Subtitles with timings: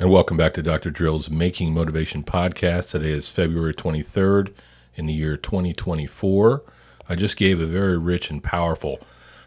[0.00, 0.92] And welcome back to Dr.
[0.92, 2.90] Drill's Making Motivation podcast.
[2.90, 4.52] Today is February 23rd
[4.94, 6.62] in the year 2024.
[7.08, 9.00] I just gave a very rich and powerful,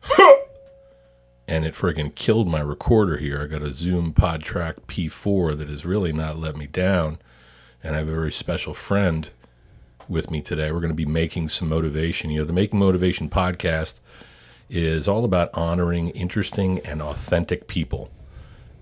[1.48, 3.42] and it friggin' killed my recorder here.
[3.42, 7.20] I got a Zoom PodTrack P4 that has really not let me down.
[7.82, 9.30] And I have a very special friend
[10.10, 10.74] with me today.
[10.74, 12.30] We're going to be making some motivation.
[12.30, 14.02] You know, the Making Motivation podcast
[14.70, 18.12] is all about honoring interesting and authentic people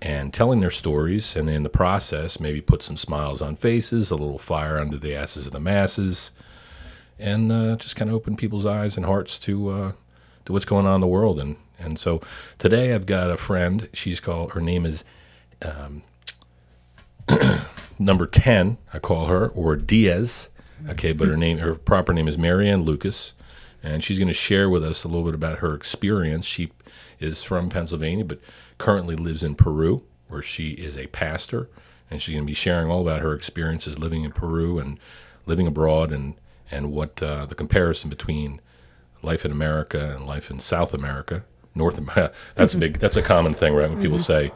[0.02, 4.16] and telling their stories, and in the process, maybe put some smiles on faces, a
[4.16, 6.30] little fire under the asses of the masses,
[7.18, 9.92] and uh, just kind of open people's eyes and hearts to uh,
[10.46, 11.38] to what's going on in the world.
[11.38, 12.20] And and so
[12.58, 13.88] today I've got a friend.
[13.92, 15.04] She's called her name is
[15.62, 16.02] um,
[17.98, 18.78] number ten.
[18.92, 20.48] I call her or Diaz.
[20.88, 23.34] Okay, but her name, her proper name is Mariann Lucas,
[23.82, 26.46] and she's going to share with us a little bit about her experience.
[26.46, 26.72] She
[27.18, 28.40] is from Pennsylvania, but
[28.80, 31.68] currently lives in Peru, where she is a pastor,
[32.10, 34.98] and she's going to be sharing all about her experiences living in Peru and
[35.46, 36.34] living abroad, and
[36.72, 38.60] and what uh, the comparison between
[39.22, 42.32] life in America and life in South America, North America.
[42.56, 42.98] That's a big.
[42.98, 43.88] That's a common thing, right?
[43.88, 44.50] When people say.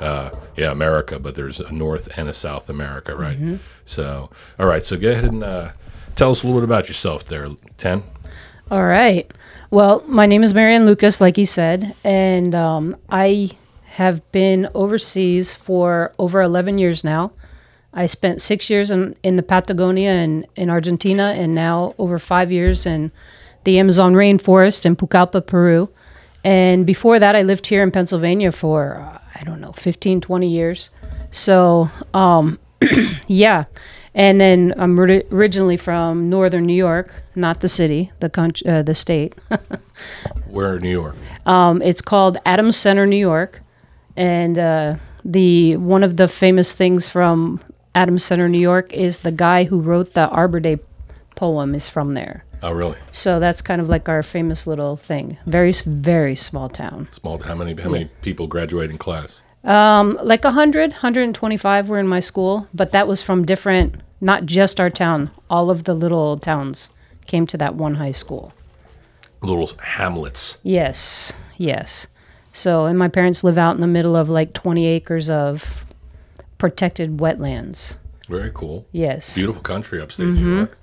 [0.00, 3.36] Uh, yeah, America, but there's a North and a South America, right?
[3.84, 4.84] So, all right.
[4.84, 5.72] So go ahead and uh,
[6.14, 7.48] tell us a little bit about yourself, there,
[7.78, 8.04] Ten.
[8.70, 9.28] All right.
[9.70, 13.50] Well, my name is Mariann Lucas, like he said, and um, I
[13.98, 17.32] have been overseas for over 11 years now.
[17.92, 22.52] I spent six years in, in the Patagonia and in Argentina, and now over five
[22.52, 23.10] years in
[23.64, 25.88] the Amazon rainforest in Pucallpa, Peru.
[26.44, 30.48] And before that, I lived here in Pennsylvania for, uh, I don't know, 15, 20
[30.48, 30.90] years.
[31.32, 32.60] So, um,
[33.26, 33.64] yeah.
[34.14, 38.82] And then I'm ori- originally from northern New York, not the city, the country, uh,
[38.82, 39.34] the state.
[40.46, 41.16] Where in New York?
[41.46, 43.60] Um, it's called Adams Center, New York,
[44.18, 47.60] and uh, the one of the famous things from
[47.94, 50.80] Adams Center, New York, is the guy who wrote the Arbor Day
[51.36, 52.44] poem is from there.
[52.60, 52.96] Oh, really?
[53.12, 55.38] So that's kind of like our famous little thing.
[55.46, 57.06] Very, very small town.
[57.12, 57.38] Small.
[57.38, 57.80] How many?
[57.80, 59.40] How many people graduate in class?
[59.62, 64.80] Um, like 100, 125 were in my school, but that was from different, not just
[64.80, 65.30] our town.
[65.48, 66.88] All of the little towns
[67.26, 68.52] came to that one high school.
[69.42, 70.58] Little hamlets.
[70.64, 72.08] Yes, yes.
[72.52, 75.84] So, and my parents live out in the middle of like 20 acres of
[76.58, 77.96] protected wetlands.
[78.28, 78.86] Very cool.
[78.92, 79.34] Yes.
[79.34, 80.44] Beautiful country, upstate Mm-hmm.
[80.44, 80.78] New York.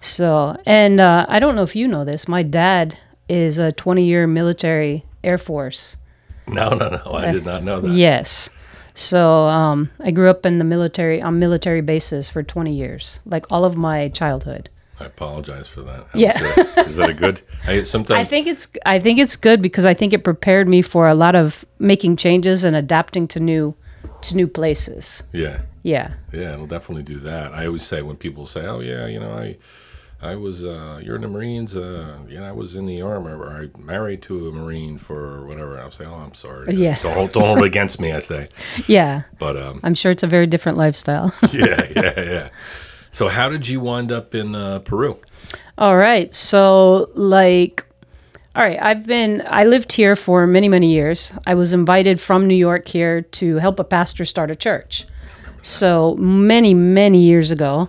[0.00, 2.28] So, and uh, I don't know if you know this.
[2.28, 2.98] My dad
[3.28, 5.96] is a 20 year military Air Force.
[6.48, 7.12] No, no, no.
[7.12, 7.90] I did not know that.
[7.92, 8.50] Yes.
[8.94, 13.44] So, um, I grew up in the military, on military bases for 20 years, like
[13.50, 14.70] all of my childhood.
[14.98, 16.06] I apologize for that.
[16.12, 16.42] How Yeah.
[16.42, 17.40] Is that, is that a good?
[17.66, 20.82] I, sometimes I think it's I think it's good because I think it prepared me
[20.82, 23.74] for a lot of making changes and adapting to new
[24.22, 25.22] to new places.
[25.32, 26.14] Yeah, Yeah.
[26.32, 26.54] yeah.
[26.54, 27.52] It'll definitely do that.
[27.52, 29.56] I always say when people say, "Oh, yeah, you know, I."
[30.22, 33.50] I was, uh, you're in the Marines, uh, yeah, I was in the Army, or
[33.50, 35.78] I married to a Marine for whatever.
[35.78, 36.74] I'll say, oh, I'm sorry.
[36.84, 36.96] Yeah.
[37.02, 38.48] Don't, hold- don't hold it against me, I say.
[38.86, 39.24] Yeah.
[39.38, 41.34] But, um, I'm sure it's a very different lifestyle.
[41.52, 42.48] yeah, yeah, yeah.
[43.16, 45.18] So, how did you wind up in uh, Peru?
[45.78, 46.34] All right.
[46.34, 47.86] So, like,
[48.54, 51.32] all right, I've been, I lived here for many, many years.
[51.46, 55.06] I was invited from New York here to help a pastor start a church.
[55.62, 57.88] So, many, many years ago.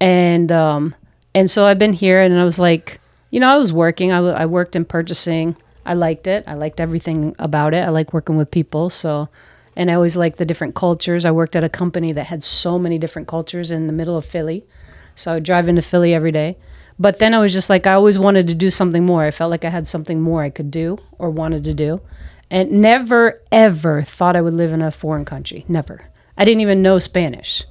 [0.00, 0.94] And, um,
[1.34, 3.00] and so I've been here and I was like,
[3.32, 4.12] you know, I was working.
[4.12, 5.56] I, w- I worked in purchasing.
[5.86, 6.44] I liked it.
[6.46, 7.78] I liked everything about it.
[7.78, 8.90] I like working with people.
[8.90, 9.28] So,
[9.78, 11.24] and I always liked the different cultures.
[11.24, 14.24] I worked at a company that had so many different cultures in the middle of
[14.24, 14.66] Philly.
[15.14, 16.58] So I would drive into Philly every day.
[16.98, 19.22] But then I was just like, I always wanted to do something more.
[19.22, 22.00] I felt like I had something more I could do or wanted to do.
[22.50, 25.64] And never, ever thought I would live in a foreign country.
[25.68, 26.10] Never.
[26.36, 27.64] I didn't even know Spanish.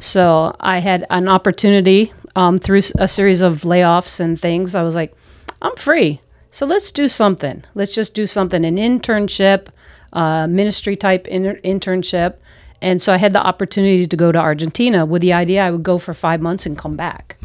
[0.00, 4.74] So I had an opportunity um, through a series of layoffs and things.
[4.74, 5.14] I was like,
[5.60, 6.22] I'm free.
[6.50, 7.64] So let's do something.
[7.74, 9.68] Let's just do something an internship,
[10.12, 12.36] uh, ministry type inter- internship.
[12.80, 15.84] And so I had the opportunity to go to Argentina with the idea I would
[15.84, 17.38] go for five months and come back.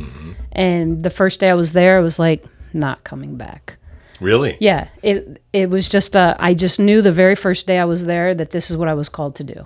[0.51, 2.43] And the first day I was there, I was like,
[2.73, 3.77] not coming back.
[4.19, 4.57] Really?
[4.59, 8.05] Yeah, it it was just uh, I just knew the very first day I was
[8.05, 9.65] there that this is what I was called to do.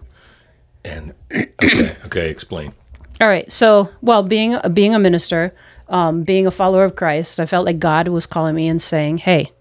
[0.84, 2.74] And okay, okay, explain.
[3.22, 3.50] All right.
[3.52, 5.56] So, well, being being a minister,
[5.88, 9.20] um, being a follower of Christ, I felt like God was calling me and saying,
[9.20, 9.52] "Hey,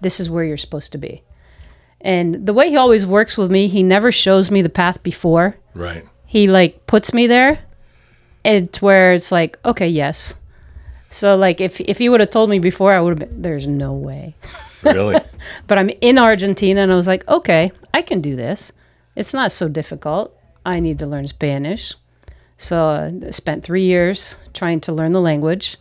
[0.00, 1.22] this is where you're supposed to be."
[2.00, 5.56] And the way He always works with me, He never shows me the path before.
[5.74, 6.06] Right.
[6.26, 7.60] He like puts me there.
[8.44, 10.34] It's where it's like, okay, yes.
[11.10, 13.42] So, like, if if He would have told me before, I would have been.
[13.42, 14.36] There's no way.
[14.82, 15.20] Really?
[15.66, 18.72] But I'm in Argentina, and I was like, okay, I can do this.
[19.16, 20.36] It's not so difficult.
[20.64, 21.94] I need to learn Spanish.
[22.58, 22.84] So
[23.26, 25.78] I spent three years trying to learn the language,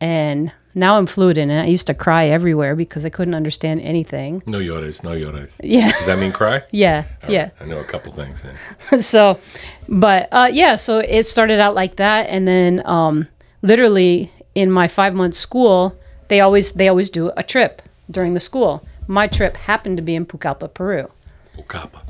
[0.00, 1.62] and now I'm fluent in it.
[1.62, 4.42] I used to cry everywhere because I couldn't understand anything.
[4.46, 5.60] No llores, no llores.
[5.62, 6.62] Yeah, Does that mean cry?
[6.70, 7.50] yeah, All yeah.
[7.60, 8.42] I know a couple things.
[9.00, 9.38] So
[9.88, 13.26] but uh, yeah so it started out like that and then um,
[13.62, 15.96] literally in my five month school
[16.28, 20.14] they always they always do a trip during the school my trip happened to be
[20.14, 21.10] in pucallpa peru
[21.56, 22.00] Pucallpa.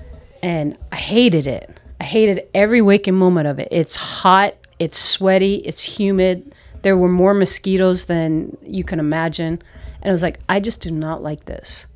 [0.42, 1.70] and i hated it
[2.00, 7.08] i hated every waking moment of it it's hot it's sweaty it's humid there were
[7.08, 9.60] more mosquitoes than you can imagine
[10.02, 11.86] and i was like i just do not like this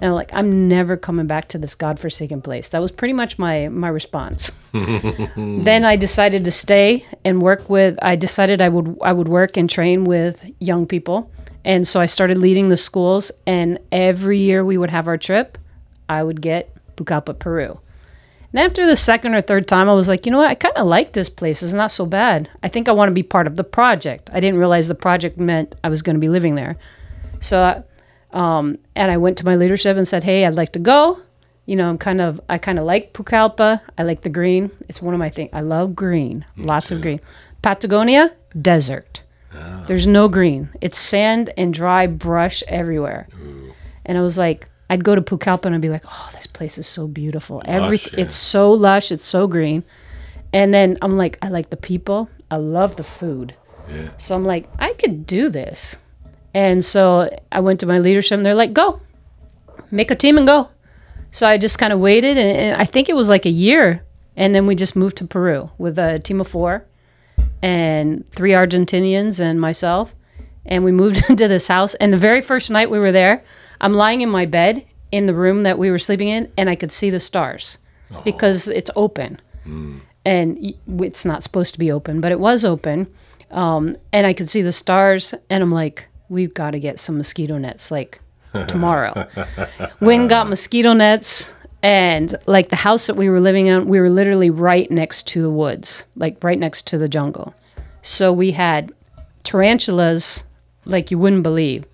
[0.00, 2.68] and I'm like, I'm never coming back to this godforsaken place.
[2.70, 4.50] That was pretty much my my response.
[4.72, 7.98] then I decided to stay and work with.
[8.02, 11.30] I decided I would I would work and train with young people,
[11.64, 13.30] and so I started leading the schools.
[13.46, 15.58] And every year we would have our trip,
[16.08, 17.78] I would get Pucallpa, Peru.
[18.54, 20.48] And after the second or third time, I was like, you know what?
[20.48, 21.60] I kind of like this place.
[21.60, 22.48] It's not so bad.
[22.62, 24.30] I think I want to be part of the project.
[24.32, 26.76] I didn't realize the project meant I was going to be living there.
[27.40, 27.82] So
[28.34, 31.20] um, and I went to my leadership and said, "Hey, I'd like to go.
[31.66, 33.80] You know, I'm kind of I kind of like Pucallpa.
[33.96, 34.70] I like the green.
[34.88, 35.50] It's one of my things.
[35.52, 36.44] I love green.
[36.56, 37.20] Lots of green.
[37.62, 39.22] Patagonia, desert.
[39.86, 40.68] There's no green.
[40.80, 43.28] It's sand and dry brush everywhere.
[44.04, 46.78] And I was like, I'd go to Pucallpa and I'd be like, "Oh, this place
[46.78, 47.62] is so beautiful.
[47.64, 48.20] Every Lush, yeah.
[48.20, 49.10] it's so lush.
[49.10, 49.84] It's so green."
[50.54, 52.30] And then I'm like, I like the people.
[52.48, 53.56] I love the food.
[53.88, 54.08] Yeah.
[54.18, 55.96] So I'm like, I could do this.
[56.54, 59.00] And so I went to my leadership and they're like, go,
[59.90, 60.68] make a team and go.
[61.32, 64.04] So I just kind of waited and, and I think it was like a year.
[64.36, 66.86] And then we just moved to Peru with a team of four
[67.60, 70.14] and three Argentinians and myself.
[70.64, 71.94] And we moved into this house.
[71.94, 73.42] And the very first night we were there,
[73.80, 76.74] I'm lying in my bed in the room that we were sleeping in and I
[76.74, 77.78] could see the stars
[78.24, 79.40] because it's open
[80.24, 83.06] and it's not supposed to be open, but it was open.
[83.50, 87.18] Um, and I could see the stars, and I'm like, we've got to get some
[87.18, 88.20] mosquito nets like
[88.66, 89.28] tomorrow.
[90.00, 94.10] Wynn got mosquito nets, and like the house that we were living in, we were
[94.10, 97.54] literally right next to the woods, like right next to the jungle.
[98.02, 98.92] So we had
[99.44, 100.44] tarantulas
[100.86, 101.84] like you wouldn't believe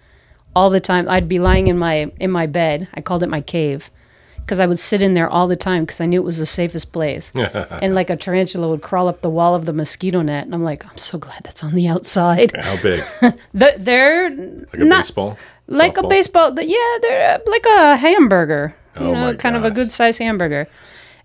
[0.54, 1.08] all the time.
[1.08, 2.88] I'd be lying in my in my bed.
[2.94, 3.90] I called it my cave
[4.36, 6.46] because I would sit in there all the time because I knew it was the
[6.46, 7.30] safest place.
[7.36, 10.64] and like a tarantula would crawl up the wall of the mosquito net, and I'm
[10.64, 12.52] like, I'm so glad that's on the outside.
[12.56, 13.04] How big?
[13.54, 15.38] The, they're Like a not baseball?
[15.68, 16.52] like a baseball.
[16.60, 18.74] Yeah, they're uh, like a hamburger.
[18.98, 20.66] You Oh know, my kind of a good size hamburger.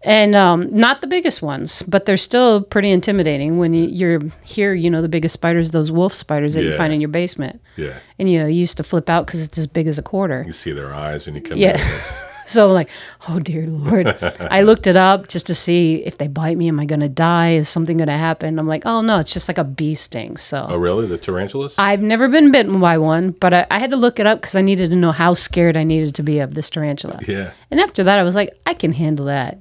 [0.05, 4.73] And um, not the biggest ones, but they're still pretty intimidating when you, you're here.
[4.73, 7.59] You know, the biggest spiders, those wolf spiders that you find in your basement.
[7.75, 7.97] Yeah.
[8.19, 10.43] And you know, you used to flip out because it's as big as a quarter.
[10.45, 11.81] You see their eyes when you come Yeah.
[12.47, 12.89] So I'm like,
[13.27, 14.07] oh dear Lord.
[14.39, 17.53] I looked it up just to see if they bite me, am I gonna die?
[17.53, 18.59] Is something gonna happen?
[18.59, 20.37] I'm like, oh no, it's just like a bee sting.
[20.37, 21.07] So Oh, really?
[21.07, 21.73] The tarantulas?
[21.79, 24.53] I've never been bitten by one, but I, I had to look it up because
[24.55, 27.19] I needed to know how scared I needed to be of this tarantula.
[27.27, 27.53] yeah.
[27.71, 29.57] And after that, I was like, I can handle that.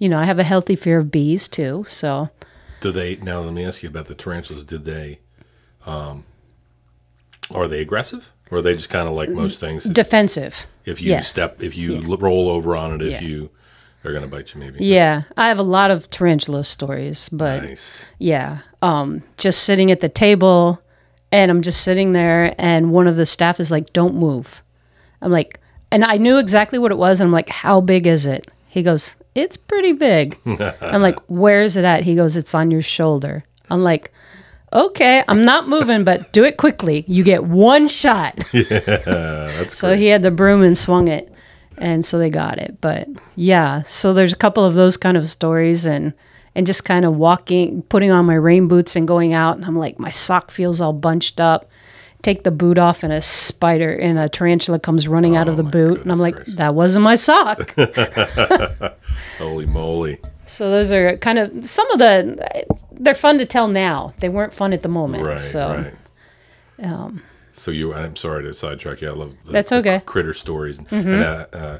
[0.00, 1.84] You know, I have a healthy fear of bees too.
[1.86, 2.30] So
[2.80, 4.64] Do they, now let me ask you about the tarantulas.
[4.64, 5.20] Did they,
[5.86, 6.24] um,
[7.54, 8.32] are they aggressive?
[8.50, 9.84] Or are they just kind of like most things?
[9.84, 10.66] defensive.
[10.84, 11.20] If you yeah.
[11.20, 13.28] step, if you l- roll over on it, if Yeah.
[13.28, 13.50] you,
[14.02, 14.84] they're going to bite you maybe.
[14.84, 18.06] Yeah, I have a lot of tarantula stories, but Nice.
[18.18, 20.80] yeah um just sitting at the table
[21.30, 24.62] and i'm just sitting there and one of the staff is like don't move
[25.20, 28.24] i'm like and i knew exactly what it was and i'm like how big is
[28.24, 30.38] it he goes it's pretty big.
[30.80, 32.02] I'm like where is it at?
[32.04, 33.44] He goes it's on your shoulder.
[33.70, 34.12] I'm like
[34.72, 37.04] okay i'm not moving but do it quickly.
[37.08, 38.38] You get one shot.
[38.52, 41.32] Yeah, That's so he had the broom and swung it
[41.78, 42.80] and so they got it.
[42.80, 46.12] But yeah so there's a couple of those kind of stories and
[46.54, 49.78] and just kind of walking putting on my rain boots and going out and i'm
[49.78, 51.70] like my sock feels all bunched up
[52.22, 55.62] take the boot off and a spider and a tarantula comes running out of the
[55.64, 56.54] Oh boot and i'm like gracious.
[56.56, 57.74] that wasn't my sock
[59.38, 60.18] Holy moly.
[60.46, 64.52] so those are kind of some of the they're fun to tell now they weren't
[64.54, 65.92] fun at the moment Right, so
[66.80, 67.14] right.
[67.52, 69.08] so you, I'm sorry to sidetrack you.
[69.10, 69.96] I love the, That's okay.
[69.98, 70.06] Mm-hmm.
[70.06, 70.78] critter stories.
[70.90, 71.78] And uh, uh,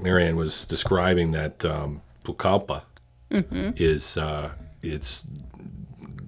[0.00, 2.82] Mariann was describing that um, Pucallpa
[3.30, 3.70] Mm-hmm.
[3.76, 4.50] is uh,
[4.82, 5.24] it's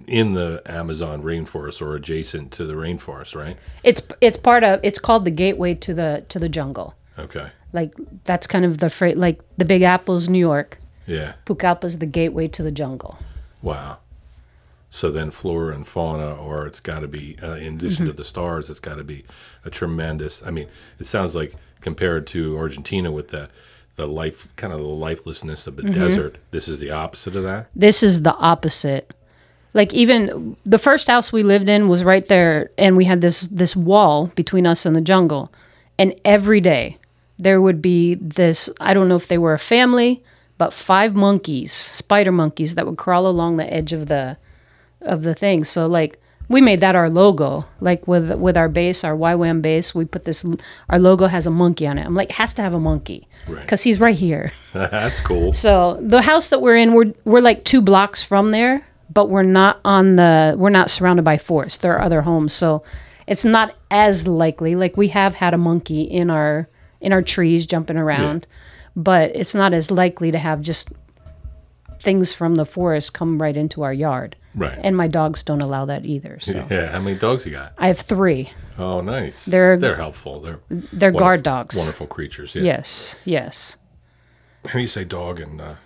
[0.07, 3.57] in the Amazon rainforest or adjacent to the rainforest, right?
[3.83, 7.49] it's it's part of it's called the gateway to the to the jungle Okay.
[7.73, 7.93] like
[8.25, 11.35] that's kind of the freight like the big apples new york Yeah.
[11.47, 13.19] pucallpa's the gateway to the jungle
[13.63, 13.99] Wow.
[14.91, 18.17] So then flora and fauna, or it's got to be, uh, in addition to Mm-hmm.
[18.17, 19.25] the stars, it's got to be
[19.65, 20.41] a tremendous.
[20.47, 20.69] I mean,
[21.01, 23.49] it sounds like compared to Argentina with the
[23.97, 26.01] the life kind of the lifelessness of the Mm-hmm.
[26.01, 26.37] desert.
[26.53, 27.69] This is the opposite of that.
[27.75, 29.13] This is the opposite.
[29.75, 33.43] Like even the first house we lived in was right there and we had this
[33.43, 35.53] this wall between us and the jungle.
[35.99, 36.99] And every day
[37.39, 40.23] there would be this I don't know if they were a family,
[40.59, 44.37] but five monkeys, spider monkeys that would crawl along the edge of the
[45.01, 45.65] of the thing.
[45.65, 47.65] So like we made that our logo.
[47.81, 50.47] Like with with our base, our YWAM base, we put this
[50.89, 52.05] our logo has a monkey on it.
[52.07, 53.67] I'm like it has to have a monkey Right.
[53.67, 54.53] cuz he's right here.
[54.73, 55.53] That's cool.
[55.53, 59.43] So the house that we're in, we're we're like two blocks from there, but we're
[59.43, 61.83] not on the we're not surrounded by forest.
[61.83, 62.83] There are other homes, so
[63.27, 64.75] it's not as likely.
[64.77, 66.69] Like we have had a monkey in our
[67.01, 68.47] in our trees jumping around,
[68.97, 70.93] but it's not as likely to have just
[72.01, 74.37] things from the forest come right into our yard.
[74.55, 74.79] Right.
[74.83, 76.39] And my dogs don't allow that either.
[76.41, 76.93] So yeah.
[76.93, 77.73] How many dogs you got?
[77.79, 78.51] I have three.
[78.79, 79.47] Oh, nice.
[79.47, 80.41] They're- they're helpful.
[80.41, 81.77] They're They're guard dogs.
[81.77, 82.55] Wonderful creatures.
[82.55, 82.63] Yeah.
[82.63, 83.77] Yes, yes.
[84.65, 85.77] How do you say dog in uh,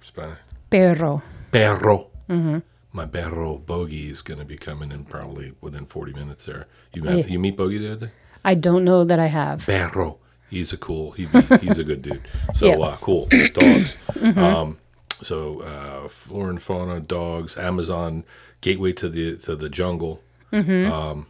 [0.00, 0.38] Spanish?
[0.70, 1.22] Perro.
[1.52, 2.10] Perro.
[2.28, 2.58] Mm-hmm.
[2.92, 6.66] My perro Bogey is going to be coming in probably within 40 minutes there.
[6.94, 8.12] You met, you meet Bogey the other day?
[8.44, 9.66] I don't know that I have.
[9.66, 10.18] Perro.
[10.48, 11.10] He's a cool.
[11.12, 12.26] He be, he's a good dude.
[12.54, 12.74] So Yeah.
[12.76, 12.82] Mm-hmm.
[12.82, 13.96] uh, cool dogs.
[14.38, 14.78] Um,
[15.20, 18.24] so uh, flora and fauna, dogs, Amazon
[18.60, 20.22] gateway to the to the jungle.
[20.52, 20.90] Mm-hmm.
[20.90, 21.26] Um,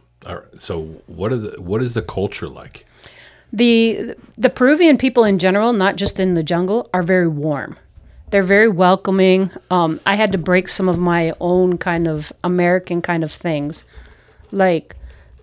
[0.57, 2.85] so what are the what is the culture like?
[3.51, 7.77] the the Peruvian people in general, not just in the jungle, are very warm.
[8.31, 9.51] They're very welcoming.
[9.71, 13.85] Um, I had to break some of my own kind of American kind of things,
[14.51, 14.95] like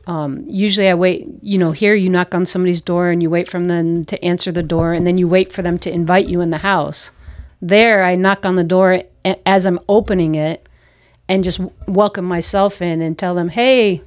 [0.06, 1.26] um, usually I wait.
[1.42, 4.52] You know, here you knock on somebody's door and you wait for them to answer
[4.52, 7.10] the door, and then you wait for them to invite you in the house.
[7.60, 9.02] There, I knock on the door
[9.44, 10.68] as I'm opening it,
[11.28, 14.02] and just welcome myself in and tell them, "Hey,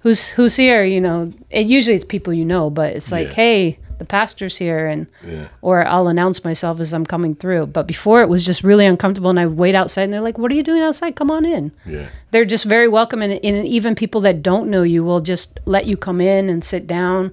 [0.00, 3.34] who's who's here you know and usually it's people you know but it's like Yeah.
[3.34, 5.46] hey the pastor's here and Yeah.
[5.62, 7.66] or i'll announce myself as i'm coming through.
[7.66, 10.50] But before it was just really uncomfortable and i wait outside and they're like what
[10.50, 11.14] are you doing outside?
[11.14, 11.70] Come on in.
[11.86, 12.08] Yeah.
[12.32, 15.86] they're just very welcome and, and even people that don't know you will just let
[15.86, 17.30] you come in and sit down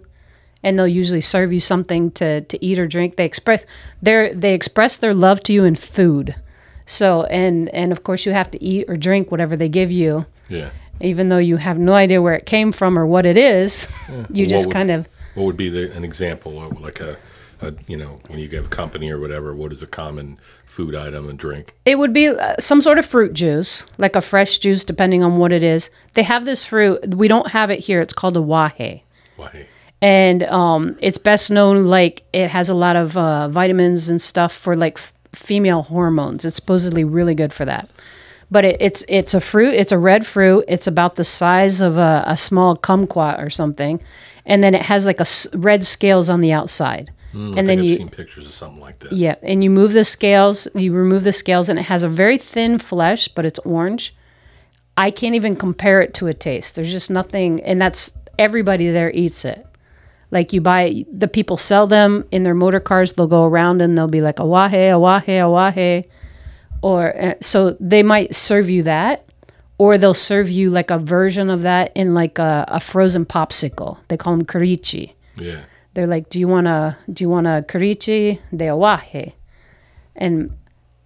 [0.61, 3.15] and they'll usually serve you something to, to eat or drink.
[3.15, 3.65] They express
[4.01, 6.35] their they express their love to you in food.
[6.85, 10.25] So and and of course you have to eat or drink whatever they give you.
[10.49, 10.69] Yeah.
[10.99, 13.87] even though you have no idea where it came from or what it is
[14.33, 15.07] you just would- kind of
[15.37, 17.15] What would be the, an example of like a,
[17.61, 19.53] a you know when you give a company or whatever?
[19.53, 21.75] What is a common food item and drink?
[21.85, 25.37] it would be uh, some sort of fruit juice like a fresh juice depending on
[25.37, 28.39] what it is they have this fruit we don't have it here it's called a
[28.39, 29.01] aguaje
[29.37, 29.67] Why?
[30.01, 34.53] and um, it's best known like it has a lot of uh, vitamins and stuff
[34.53, 37.89] for like f- female hormones it's supposedly really good for that
[38.51, 41.97] but it, it's it's a fruit it's a red fruit it's about the size of
[41.97, 43.99] a, a small kumquat or something
[44.47, 47.77] and then it has like a s- red scales on the outside I and then
[47.79, 49.11] I've you seen pictures of something like this.
[49.11, 52.39] yeah, and you move the scales, you remove the scales, and it has a very
[52.39, 54.15] thin flesh, but it's orange.
[54.95, 56.75] I can't even compare it to a taste.
[56.75, 59.63] There's just nothing, and that's everybody there eats it.
[60.31, 63.13] Like you buy, the people sell them in their motor cars.
[63.13, 66.05] They'll go around and they'll be like aguaje, aguaje, aguaje,
[66.81, 69.26] or uh, so they might serve you that,
[69.77, 73.97] or they'll serve you like a version of that in like a, a frozen popsicle.
[74.07, 75.13] They call them curichi.
[75.37, 75.61] Yeah.
[75.93, 79.33] They're like, "Do you want a do you want a curichi de aguaje?"
[80.15, 80.51] And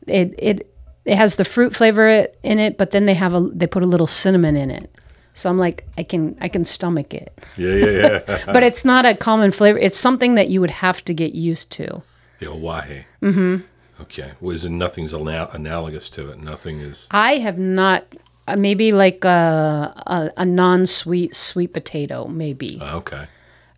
[0.08, 0.68] it it
[1.06, 3.84] it has the fruit flavor it- in it, but then they have a they put
[3.84, 4.90] a little cinnamon in it.
[5.34, 7.76] So I'm like, I can I can stomach it, Yeah.
[7.76, 8.22] Yeah.
[8.28, 8.44] Yeah.
[8.54, 9.80] but it's not a common flavor.
[9.80, 12.02] It's something that you would have to get used to.
[12.40, 13.06] the aguaje.
[13.22, 13.58] Mm-hmm.
[14.02, 14.32] Okay.
[14.42, 16.40] Well, is there nothing's ana- analogous to it?
[16.42, 17.08] Nothing is.
[17.12, 18.04] I have not.
[18.48, 23.28] Uh, maybe like a, a, a non-sweet sweet potato, maybe uh, Okay.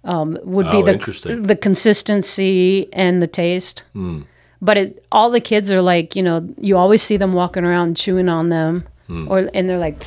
[0.03, 1.43] would be Oh, the interesting.
[1.43, 3.83] the consistency and the taste.
[3.93, 4.21] Hmm.
[4.61, 7.97] But it, all the kids are like, you know, you always see them walking around
[7.97, 8.85] chewing on them,
[9.27, 10.01] or and they're like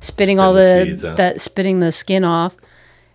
[0.00, 0.54] spitting all.
[0.54, 2.56] The the that spitting the skin off,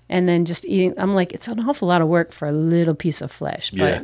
[0.10, 0.94] and then just eating.
[0.98, 3.80] I'm like, it's an awful lot of work for a little piece of flesh, but.
[3.80, 4.02] Yeah.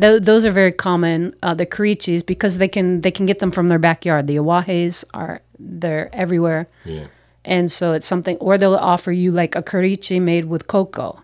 [0.00, 1.34] Th- those are very common.
[1.42, 4.28] Uh, the curichis because they can they can get them from their backyard.
[4.28, 6.66] The aguajes are they're everywhere.
[6.84, 7.04] Yeah.
[7.44, 11.22] And so it's something, or they'll offer you like a curichi made with cocoa.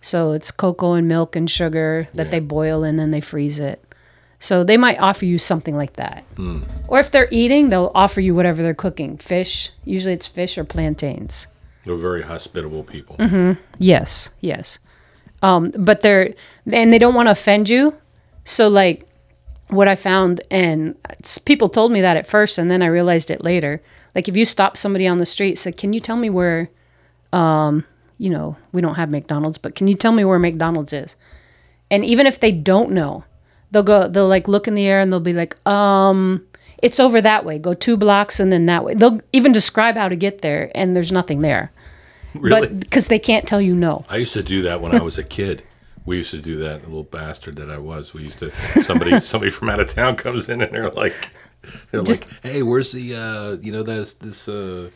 [0.00, 2.30] So it's cocoa and milk and sugar that Yeah.
[2.30, 3.82] they boil and then they freeze it.
[4.38, 6.22] So they might offer you something like that.
[6.36, 6.60] Hmm.
[6.88, 9.70] Or if they're eating, they'll offer you whatever they're cooking fish.
[9.84, 11.46] Usually it's fish or plantains.
[11.84, 13.16] They're very hospitable people.
[13.16, 13.52] Mm-hmm.
[13.78, 14.78] Yes, yes.
[15.42, 16.34] Um, but they're,
[16.70, 17.94] and they don't want to offend you.
[18.44, 19.08] So, like,
[19.68, 20.94] what I found, and
[21.44, 23.82] people told me that at first, and then I realized it later.
[24.14, 26.70] Like, if you stop somebody on the street, said, "Can you tell me where?"
[27.32, 27.84] Um,
[28.18, 31.16] you know, we don't have McDonald's, but can you tell me where McDonald's is?
[31.90, 33.24] And even if they don't know,
[33.70, 36.44] they'll go they'll like look in the air and they'll be like um
[36.82, 40.08] it's over that way go two blocks and then that way they'll even describe how
[40.08, 41.72] to get there and there's nothing there
[42.34, 42.60] Really?
[42.68, 45.18] but because they can't tell you no I used to do that when I was
[45.18, 45.62] a kid.
[46.06, 48.14] We used to do that, the little bastard that I was.
[48.14, 48.50] We used to
[48.82, 51.14] somebody somebody from out of town comes in and they're like
[51.90, 54.90] they're like, Hey, where's the uh you know, this this uh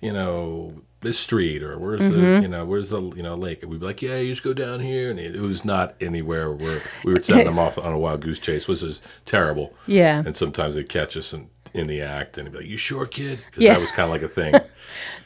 [0.00, 2.20] you know, this street or where's Mm-hmm.
[2.36, 3.62] the you know, where's the you know lake?
[3.62, 5.94] And we'd be like, Yeah, you just go down here and it, it was not
[6.00, 9.74] anywhere where we would send them off on a wild goose chase, which is terrible.
[9.86, 10.22] Yeah.
[10.24, 13.40] And sometimes they'd catch us in, in the act and be like, You sure, kid?
[13.46, 13.74] Because Yeah.
[13.74, 14.54] that was kinda like a thing.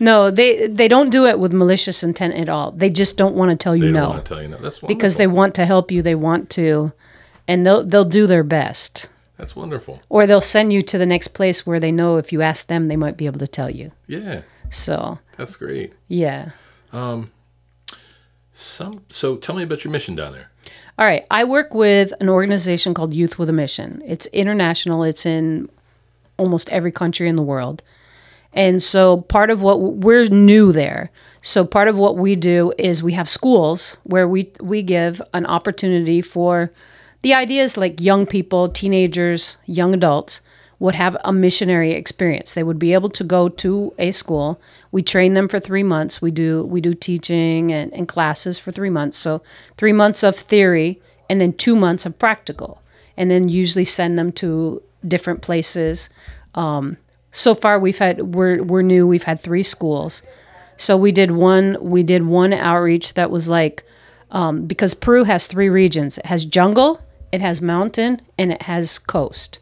[0.00, 3.50] no they they don't do it with malicious intent at all they just don't want
[3.50, 4.56] to tell you They no don't want to tell you no.
[4.58, 4.88] That's wonderful.
[4.88, 6.92] because they want to help you they want to
[7.46, 10.00] and they'll they'll do their best That's wonderful.
[10.08, 12.88] or they'll send you to the next place where they know if you ask them
[12.88, 14.42] they might be able to tell you Yeah.
[14.70, 15.92] so That's great.
[16.08, 16.50] yeah
[16.92, 17.30] Um.
[18.52, 20.50] Some so tell me about your mission down there.
[20.98, 21.24] All right.
[21.30, 24.02] I work with an organization called Youth with a Mission.
[24.04, 25.68] It's international, it's in
[26.38, 27.82] almost every country in the world.
[28.52, 31.10] And so part of what we're new there.
[31.42, 35.46] So part of what we do is we have schools where we we give an
[35.46, 36.72] opportunity for
[37.22, 40.40] the idea is like young people, teenagers, young adults
[40.78, 42.54] would have a missionary experience.
[42.54, 44.60] They would be able to go to a school.
[44.92, 46.22] We train them for three months.
[46.22, 49.18] We do we do teaching and, and classes for three months.
[49.18, 49.42] So
[49.76, 52.80] three months of theory and then two months of practical.
[53.16, 56.08] And then usually send them to different places.
[56.54, 56.96] Um,
[57.30, 60.22] so far we've had we're we're new, we've had three schools.
[60.76, 63.84] So we did one we did one outreach that was like
[64.30, 66.18] um, because Peru has three regions.
[66.18, 67.00] It has jungle,
[67.32, 69.58] it has mountain, and it has coast.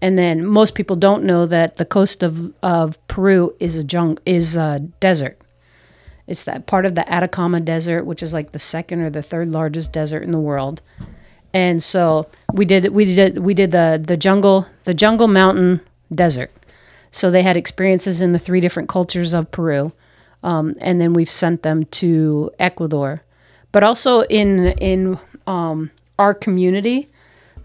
[0.00, 4.18] And then most people don't know that the coast of, of Peru is a jung
[4.26, 5.38] is a desert.
[6.26, 9.50] It's that part of the Atacama Desert, which is like the second or the third
[9.50, 10.82] largest desert in the world.
[11.52, 15.80] And so we did we did we did the the jungle the jungle mountain
[16.12, 16.50] desert.
[17.14, 19.92] So they had experiences in the three different cultures of Peru,
[20.42, 23.22] um, and then we've sent them to Ecuador,
[23.70, 27.08] but also in in um, our community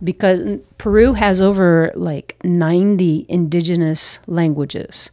[0.03, 5.09] because Peru has over like 90 indigenous languages.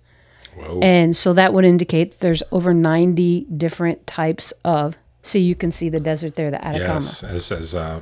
[0.55, 0.81] Whoa.
[0.81, 4.96] And so that would indicate there's over 90 different types of.
[5.22, 7.01] See, you can see the desert there, the Atacama.
[7.01, 8.01] yes, as as uh,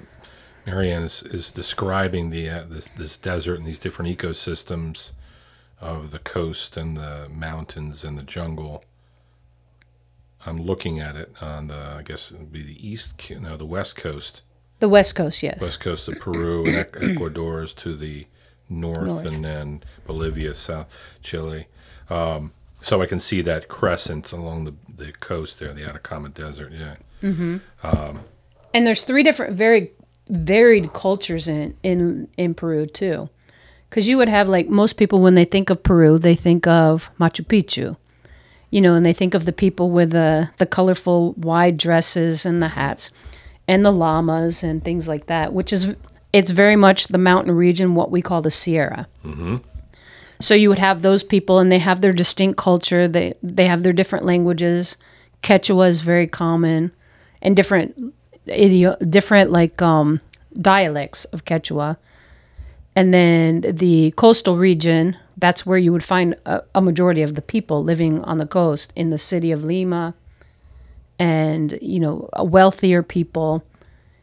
[0.67, 5.13] Mariann is, is describing the uh, this this desert and these different ecosystems
[5.85, 8.83] of the coast and the mountains and the jungle.
[10.47, 13.65] I'm looking at it on the I guess it would be the east, no, the
[13.67, 14.43] west coast,
[14.81, 15.61] The West Coast, yes.
[15.61, 18.27] west coast of Peru and Ecuador is to the
[18.69, 19.27] north, North.
[19.27, 20.87] and then Bolivia, south
[21.23, 21.67] Chile.
[22.11, 26.73] Um, so I can see that crescent along the, the coast there, the Atacama Desert.
[26.73, 26.97] Yeah.
[27.23, 29.93] And there's three different very
[30.29, 33.29] varied cultures in in in Peru too.
[33.95, 37.11] Cuz you would have like most people when they think of Peru, they think of
[37.21, 37.97] Machu Picchu.
[38.71, 42.61] You know, and they think of the people with the the colorful wide dresses and
[42.61, 43.11] the hats
[43.69, 45.95] and the llamas and things like that, which is
[46.33, 49.07] it's very much the mountain region what we call the Sierra.
[50.41, 53.07] So you would have those people, and they have their distinct culture.
[53.07, 54.97] They they have their different languages.
[55.45, 56.91] Quechua is very common,
[57.41, 57.95] and different
[58.49, 60.21] idio- different like um,
[60.61, 61.97] dialects of Quechua.
[62.97, 67.43] And then the coastal region, that's where you would find a, a majority of the
[67.43, 70.15] people living on the coast in the city of Lima,
[71.19, 73.65] and you know wealthier people.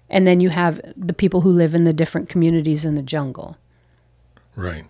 [0.10, 3.58] And then you have the people who live in the different communities in the jungle.
[4.58, 4.86] Right.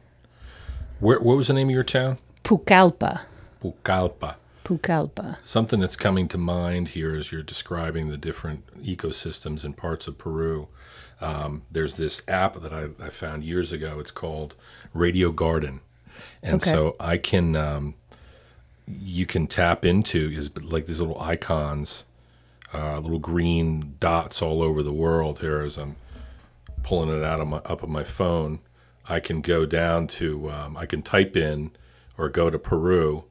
[1.00, 2.18] Where, what was the name of your town?
[2.44, 3.22] Pucallpa.
[3.62, 4.36] Pucallpa.
[4.64, 5.38] Pucallpa.
[5.44, 10.18] Something that's coming to mind here as you're describing the different ecosystems in parts of
[10.18, 10.68] Peru.
[11.22, 14.00] Um, there's this app that I, I found years ago.
[14.00, 14.56] It's called
[14.94, 15.82] Radio Garden,
[16.42, 16.72] and Okay.
[16.72, 17.94] so I can um,
[18.88, 22.06] you can tap into is like these little icons,
[22.74, 25.40] uh, little green dots all over the world.
[25.40, 25.96] Here, as I'm
[26.84, 28.60] pulling it out of my up of my phone,
[29.08, 31.72] I can go down to um, I can type in
[32.18, 33.24] or go to Peru,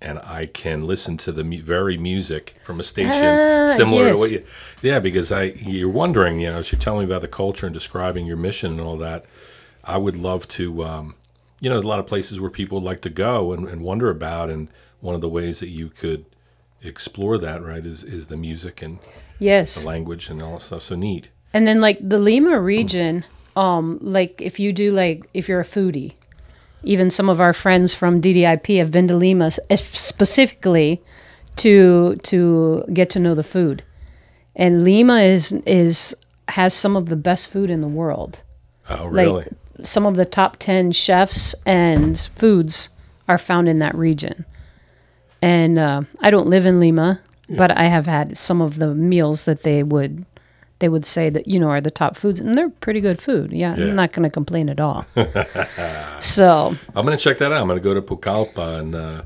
[0.00, 4.14] and I can listen to the mu- very music from a station Ah, similar yes.
[4.14, 4.44] to what you.
[4.82, 7.74] Yeah, because I you're wondering, you know, as you're telling me about the culture and
[7.74, 9.24] describing your mission and all that,
[9.84, 10.84] I would love to.
[10.84, 11.14] Um,
[11.60, 14.48] you know, a lot of places where people like to go and, and wonder about,
[14.48, 14.68] and
[15.00, 16.24] one of the ways that you could
[16.82, 18.98] explore that, right, is is the music and
[19.40, 19.82] Yes.
[19.82, 20.82] the language and all that stuff.
[20.84, 21.28] So neat.
[21.52, 23.24] And then like the Lima region,
[23.56, 26.12] um, like if you do like if you're a foodie,
[26.82, 31.02] even some of our friends from DDIP have been to Lima specifically
[31.56, 33.82] to to get to know the food.
[34.54, 36.14] And Lima is is
[36.48, 38.40] has some of the best food in the world.
[38.88, 39.44] Oh, really?
[39.44, 39.48] Like
[39.82, 42.88] some of the top 10 chefs and foods
[43.28, 44.44] are found in that region.
[45.40, 49.44] And uh, I don't live in Lima, but I have had some of the meals
[49.44, 50.24] that they would
[50.80, 53.52] they would say that you know are the top foods and they're pretty good food.
[53.52, 53.86] Yeah, Yeah.
[53.86, 55.04] I'm not going to complain at all.
[56.20, 57.60] so, I'm going to check that out.
[57.60, 59.22] I'm going to go to Pucallpa and uh,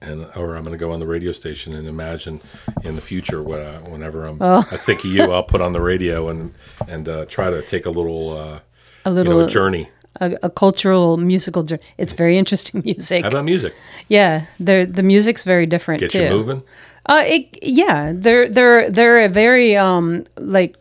[0.00, 2.40] and or I'm going to go on the radio station and imagine
[2.84, 4.58] in the future when, uh, whenever I'm Oh.
[4.70, 6.52] I think of you, I'll put on the radio and
[6.86, 8.60] and uh, try to take a little uh,
[9.04, 9.88] a you little know a journey.
[10.20, 11.82] a, a cultural musical journey.
[11.98, 13.22] It's very interesting music.
[13.22, 13.74] How about music?
[14.08, 16.22] Yeah, the the music's very different Get too.
[16.24, 16.62] you moving.
[17.06, 20.76] Uh, it, yeah, they're they're they're a very um like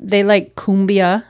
[0.00, 1.24] they like cumbia,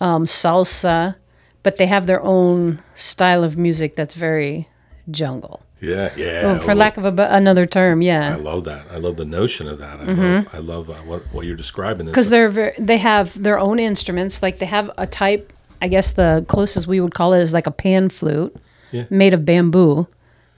[0.00, 1.16] um, salsa,
[1.62, 4.68] but they have their own style of music that's very
[5.10, 5.62] jungle.
[5.80, 6.42] Yeah, yeah.
[6.44, 8.32] Well, for well, lack of a, another term, yeah.
[8.32, 8.86] I love that.
[8.90, 10.00] I love the notion of that.
[10.00, 12.06] I love I love uh, what what you're describing.
[12.06, 14.42] because they're very, they have their own instruments.
[14.42, 15.52] Like they have a type.
[15.82, 18.56] I guess the closest we would call it is like a pan flute,
[18.92, 19.04] Yeah.
[19.10, 20.06] made of bamboo,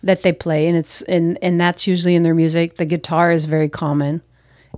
[0.05, 2.77] that they play, and it's and and that's usually in their music.
[2.77, 4.23] The guitar is very common,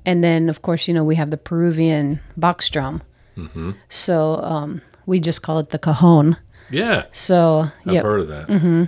[0.07, 3.03] and then of course you know we have the Peruvian box drum.
[3.37, 3.73] Mm-hmm.
[3.89, 6.37] So um, we just call it the cajon.
[6.71, 8.49] yeah, So I've yeah, heard of that.
[8.49, 8.85] Mm-hmm.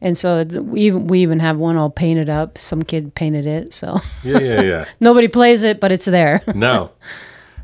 [0.00, 2.56] and so we even we even have one all painted up.
[2.58, 4.84] Some kid painted it, so Yeah, yeah, yeah.
[5.00, 6.42] nobody plays it, but it's there.
[6.54, 6.90] No.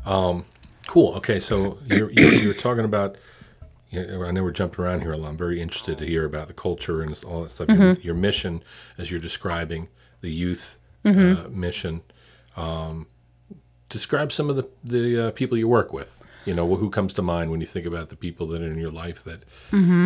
[0.05, 0.45] Um,
[0.87, 1.15] cool.
[1.15, 3.17] Okay, so you're, you're, you're talking about.
[3.93, 5.29] I know we're jumping around here a lot.
[5.29, 7.69] I'm very interested to hear about the culture and all that stuff.
[7.69, 8.61] Your, your mission,
[8.97, 9.87] as you're describing
[10.21, 12.01] the youth uh, mission.
[12.55, 13.07] Um,
[13.89, 16.21] describe some of the the uh, people you work with.
[16.45, 18.77] You know, who comes to mind when you think about the people that are in
[18.77, 19.41] your life that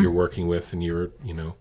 [0.02, 1.56] you're working with and you're you know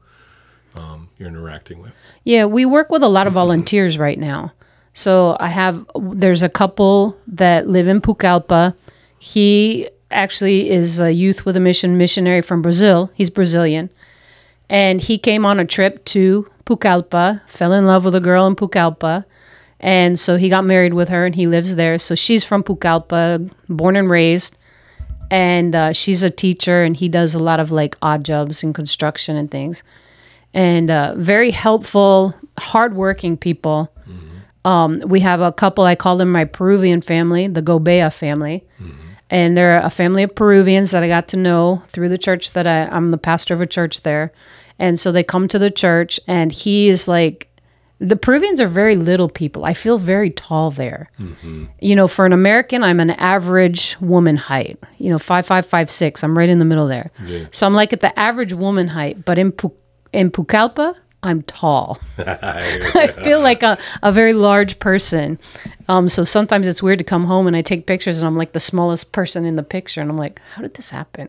[0.77, 1.93] um, you're interacting with.
[2.25, 4.53] Yeah, we work with a lot of volunteers right now.
[4.93, 8.75] So I have there's a couple that live in Pucallpa.
[9.19, 13.11] He actually is a youth with a mission missionary from Brazil.
[13.15, 13.91] He's Brazilian.
[14.71, 18.55] And he came on a trip to Pucallpa, fell in love with a girl in
[18.55, 19.25] Pucallpa.
[19.81, 21.99] And so he got married with her and he lives there.
[21.99, 24.57] So she's from Pucallpa, born and raised.
[25.31, 28.75] And uh, she's a teacher and he does a lot of like odd jobs and
[28.75, 29.83] construction and things
[30.55, 33.93] and uh, very helpful, hardworking people.
[34.65, 35.85] Um, we have a couple.
[35.85, 38.65] I call them my Peruvian family, the Gobea family,
[39.31, 42.67] and they're a family of Peruvians that I got to know through the church that
[42.67, 44.33] I, I'm the pastor of a church there,
[44.79, 47.48] and so they come to the church, and he is like.
[48.01, 49.65] The Peruvians are very little people.
[49.65, 51.11] I feel very tall there.
[51.81, 54.79] You know, for an American, I'm an average woman height.
[54.99, 56.23] You know, five five five six.
[56.23, 57.11] I'm right in the middle there.
[57.51, 59.75] So I'm like at the average woman height, but in Pu-
[60.13, 61.99] in Pucallpa, I'm tall.
[62.19, 65.39] I feel like a, a very large person.
[65.89, 68.53] Um, so sometimes it's weird to come home and I take pictures and I'm like
[68.53, 71.29] the smallest person in the picture and I'm like, how did this happen?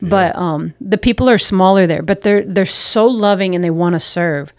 [0.00, 3.94] But um, the people are smaller there, but they're they're so loving and they want
[3.94, 4.52] to serve.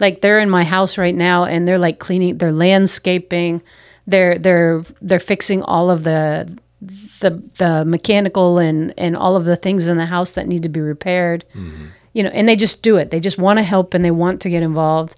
[0.00, 3.62] Like they're in my house right now and they're like cleaning, they're landscaping,
[4.06, 6.58] they're they're they're fixing all of the
[7.20, 10.68] the the mechanical and and all of the things in the house that need to
[10.68, 11.44] be repaired.
[12.12, 13.10] You know and they just do it.
[13.10, 15.16] They just want to help and they want to get involved.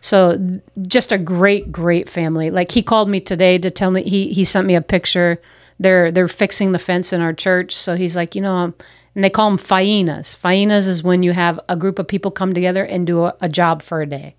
[0.00, 2.50] So just a great great family.
[2.50, 5.40] Like he called me today to tell me he he sent me a picture.
[5.80, 7.74] They're they're fixing the fence in our church.
[7.74, 8.74] So he's like you know um,
[9.18, 12.54] and they call them faenas faenas is when you have a group of people come
[12.54, 14.36] together and do a, a job for a day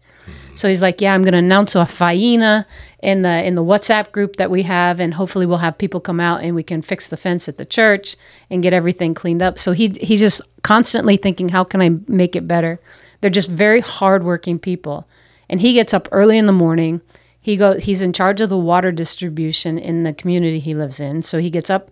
[0.59, 2.65] so he's like, "Yeah, I'm going to announce a faena
[3.01, 6.19] in the in the WhatsApp group that we have, and hopefully we'll have people come
[6.19, 8.17] out and we can fix the fence at the church
[8.49, 12.35] and get everything cleaned up." So he he's just constantly thinking, "How can I make
[12.35, 12.81] it better?"
[13.21, 15.07] They're just very hardworking people,
[15.49, 16.99] and he gets up early in the morning.
[17.39, 21.21] He go he's in charge of the water distribution in the community he lives in.
[21.21, 21.89] So he gets up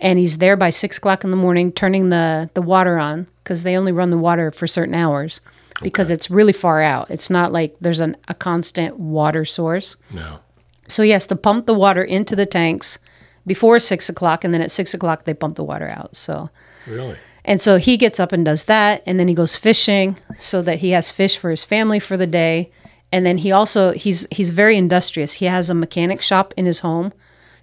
[0.00, 3.62] and he's there by six o'clock in the morning, turning the the water on because
[3.62, 5.40] they only run the water for certain hours
[5.82, 7.10] because it's really far out.
[7.10, 9.96] It's not like there's an, a constant water source.
[10.12, 10.40] No.
[10.86, 12.98] So he has to pump the water into the tanks
[13.46, 16.16] before six o'clock, and then at six o'clock they pump the water out.
[16.16, 16.50] So
[16.86, 17.16] Really?
[17.44, 20.78] and so he gets up and does that, and then he goes fishing so that
[20.80, 22.70] he has fish for his family for the day.
[23.10, 25.34] And then he also he's he's very industrious.
[25.34, 27.12] He has a mechanic shop in his home,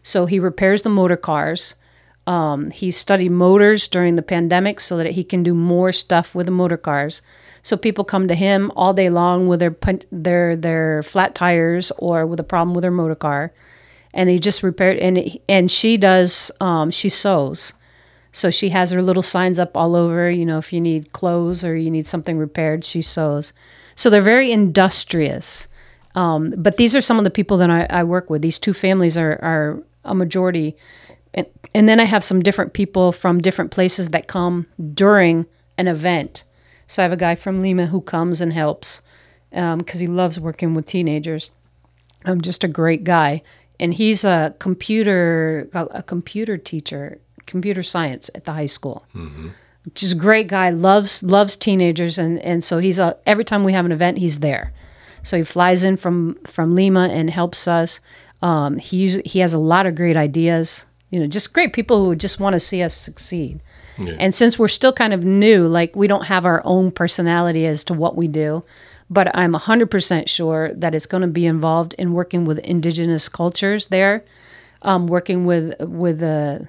[0.02, 1.76] so he repairs the motor cars.
[2.28, 6.48] Um, he studied motors during the pandemic so that he can do more stuff with
[6.48, 7.22] the motor cars.
[7.62, 9.76] So people come to him all day long with their
[10.12, 13.54] their their flat tires or with a problem with their motor car,
[14.14, 14.98] and he just repaired.
[14.98, 17.74] And and she does um, she sews.
[18.32, 21.64] So she has her little signs up all over, you know, if you need clothes
[21.64, 23.54] or you need something repaired, she sews.
[23.96, 25.70] So they're very industrious.
[26.16, 28.42] Um, but these are some of the people that I, I work with.
[28.42, 30.76] These two families are, are a majority.
[31.36, 31.46] And,
[31.76, 35.46] and then I have some different people from different places that come during
[35.78, 36.46] an event.
[36.88, 39.02] So I have a guy from Lima who comes and helps
[39.52, 41.52] because he loves working with teenagers.
[42.26, 43.44] I'm just a great guy,
[43.80, 49.06] and he's a computer a, computer teacher, computer science at the high school.
[49.94, 53.74] Just a great guy, loves loves teenagers, and and so he's a every time we
[53.74, 54.74] have an event, he's there.
[55.22, 58.00] So he flies in from from Lima and helps us.
[58.42, 60.86] Um, he he has a lot of great ideas.
[61.10, 63.62] You know, just great people who just want to see us succeed.
[63.98, 64.16] Yeah.
[64.20, 67.84] And since we're still kind of new, like we don't have our own personality as
[67.86, 68.64] to what we do,
[69.10, 73.88] but I'm 100% sure that it's going to be involved in working with indigenous cultures
[73.88, 74.26] there,
[74.82, 76.68] um, working with with the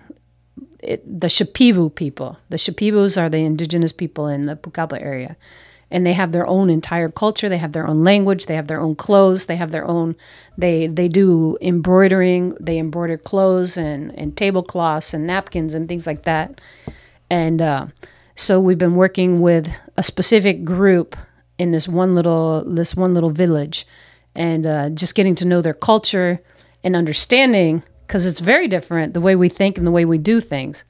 [0.81, 2.39] it, the Shipibo people.
[2.51, 5.37] The Shipibos are the indigenous people in the Pucallpa area.
[5.97, 7.49] And they have their own entire culture.
[7.49, 8.45] They have their own language.
[8.45, 9.47] They have their own clothes.
[9.47, 10.15] They have their own.
[10.59, 12.55] They they do embroidering.
[12.61, 16.61] They embroider clothes and and tablecloths and napkins and things like that.
[17.31, 17.87] And uh,
[18.35, 19.65] so we've been working with
[19.97, 21.17] a specific group
[21.59, 23.87] in this one little this one little village,
[24.35, 26.43] and uh, just getting to know their culture
[26.85, 30.43] and understanding because it's very different the way we think and the way we do
[30.43, 30.85] things,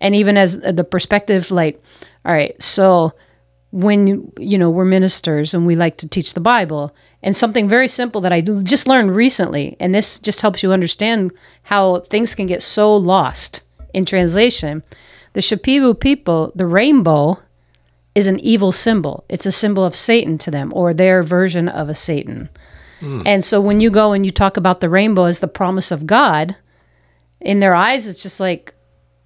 [0.00, 1.82] and even as uh, the perspective like,
[2.24, 3.12] all right, so
[3.74, 7.88] when you know we're ministers and we like to teach the Bible and something very
[7.88, 11.32] simple that I just learned recently, and this just helps you understand
[11.64, 14.84] how things can get so lost in translation.
[15.32, 17.40] The Shipibo people, the rainbow
[18.14, 19.24] is an evil symbol.
[19.28, 22.50] It's a symbol of Satan to them, or their version of a Satan.
[23.26, 26.06] And so when you go and you talk about the rainbow as the promise of
[26.06, 26.54] God,
[27.40, 28.72] in their eyes, it's just like,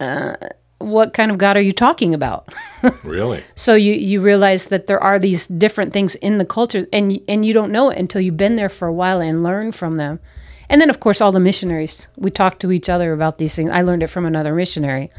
[0.01, 0.37] uh,
[0.79, 2.53] what kind of God are you talking about?
[3.03, 3.43] Really?
[3.57, 7.45] So you you realize that there are these different things in the culture, and and
[7.45, 10.21] you don't know it until you've been there for a while and learn from them.
[10.69, 13.71] And then of course all the missionaries we talk to each other about these things.
[13.71, 15.11] I learned it from another missionary,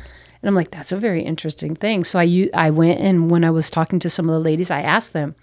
[0.41, 2.06] and I'm like that's a very interesting thing.
[2.06, 4.82] So I I went and when I was talking to some of the ladies, I
[4.82, 5.36] asked them.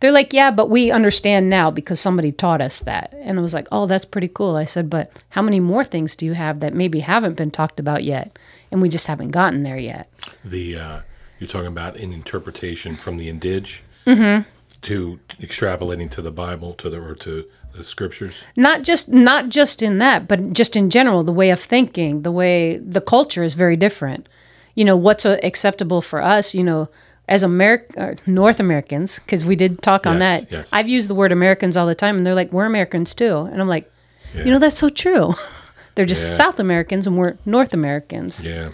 [0.00, 3.14] They're like, yeah, but we understand now because somebody taught us that.
[3.22, 4.56] And I was like, oh, that's pretty cool.
[4.56, 7.80] I said, but how many more things do you have that maybe haven't been talked
[7.80, 8.38] about yet,
[8.74, 10.10] and we just haven't gotten there yet?
[10.44, 11.00] The uh,
[11.38, 14.42] you're talking about an interpretation from the indige Mm-hmm.
[14.82, 18.34] to extrapolating to the Bible to the or to the scriptures.
[18.54, 22.30] not just not just in that but just in general the way of thinking the
[22.30, 24.28] way the culture is very different
[24.74, 26.88] you know what's uh, acceptable for us you know
[27.26, 30.68] as Ameri- uh, North Americans because we did talk on Yes, that yes.
[30.72, 33.60] I've used the word Americans all the time and they're like we're Americans too and
[33.62, 33.90] I'm like
[34.34, 34.44] Yeah.
[34.44, 35.34] you know that's so true
[35.94, 36.36] they're just Yeah.
[36.36, 38.68] South Americans and we're North Americans Yeah.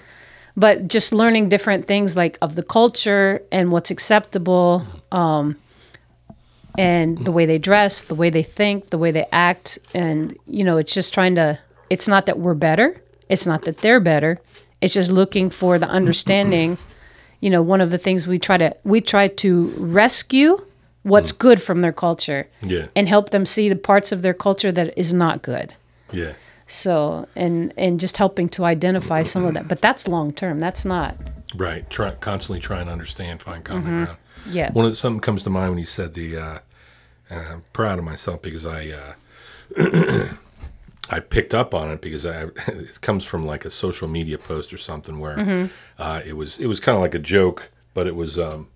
[0.56, 5.56] but just learning different things like of the culture and what's acceptable um,
[6.78, 10.64] and the way they dress the way they think the way they act and you
[10.64, 11.58] know it's just trying to
[11.90, 14.38] it's not that we're better it's not that they're better
[14.80, 16.78] it's just looking for the understanding
[17.40, 20.64] you know one of the things we try to we try to rescue
[21.02, 22.86] what's good from their culture Yeah.
[22.94, 25.74] and help them see the parts of their culture that is not good
[26.12, 26.32] Yeah.
[26.70, 30.84] So and and just helping to identify some of that but that's long term that's
[30.84, 31.16] not
[31.56, 31.88] Right.
[31.90, 34.18] Try, constantly trying to understand, find common ground.
[34.48, 36.36] yeah One of the, something comes to mind when you said the.
[36.36, 36.58] Uh,
[37.28, 38.90] and I'm proud of myself because I.
[39.76, 40.28] Uh,
[41.12, 44.72] I picked up on it because I, it comes from like a social media post
[44.72, 48.14] or something where uh, it was it was kind of like a joke, but it
[48.14, 48.68] was um,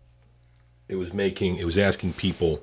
[0.89, 2.61] it was making it was asking people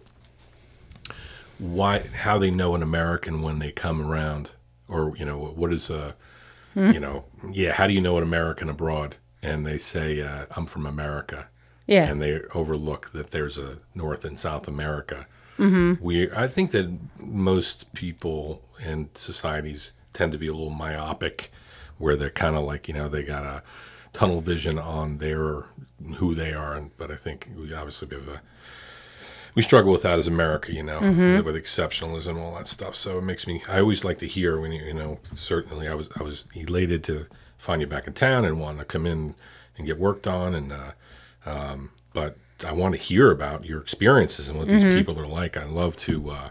[1.58, 4.52] why how they know an American when they come around,
[4.92, 6.16] or you know what is a
[6.76, 9.16] you know yeah how do you know an American abroad?
[9.42, 11.48] And they say uh, I'm from America,
[11.88, 15.26] yeah and they overlook that there's a North and South America.
[15.58, 16.04] Mm-hmm.
[16.04, 21.52] We, I think that most people and societies tend to be a little myopic,
[21.98, 23.64] where they're kind of like you know they got a
[24.14, 25.66] tunnel vision on their
[26.18, 28.42] who they are, and but I think we obviously have a
[29.56, 31.00] we struggle with that as America, you know,
[31.42, 32.96] with exceptionalism and all that stuff.
[32.96, 33.64] So it makes me.
[33.68, 35.20] I always like to hear when you, you know.
[35.36, 37.26] Certainly, I was I was elated to
[37.58, 39.36] find you back in town and want to come in
[39.78, 40.92] and get worked on, and uh,
[41.46, 45.58] um, but I want to hear about your experiences and what these people are like.
[45.58, 46.32] I love to.
[46.32, 46.50] Uh,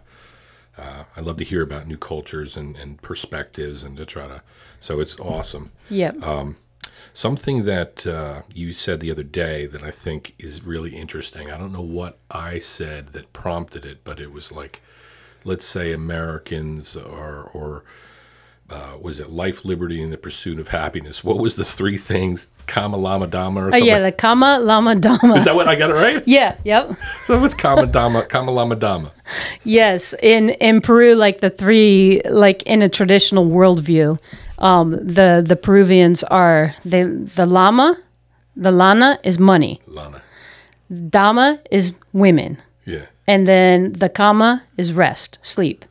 [0.78, 4.42] uh, I love to hear about new cultures and, and perspectives, and to try to.
[4.78, 5.72] So it's awesome.
[5.90, 6.22] Yep.
[7.12, 11.50] Something that uh, you said the other day that I think is really interesting.
[11.50, 14.80] I don't know what I said that prompted it, but it was like,
[15.44, 17.84] let's say Americans or or
[18.70, 21.24] uh, was it life, liberty, and the pursuit of happiness?
[21.24, 22.46] What was the three things?
[22.68, 23.84] Kama Lama Dama or Oh something?
[23.84, 25.34] yeah, the Kama Lama Dama.
[25.34, 26.22] Is that what I got it right?
[26.26, 26.92] yeah, yep.
[27.26, 29.10] So what's Kama Dama, Kama Lama Dama?
[29.64, 34.20] Yes, in in Peru, like the three, like in a traditional worldview,
[34.60, 37.96] Um, the the Peruvians are they the llama,
[38.56, 40.20] the lana is money, Lana.
[41.08, 43.06] dama is women, Yeah.
[43.26, 45.84] and then the kama is rest, sleep.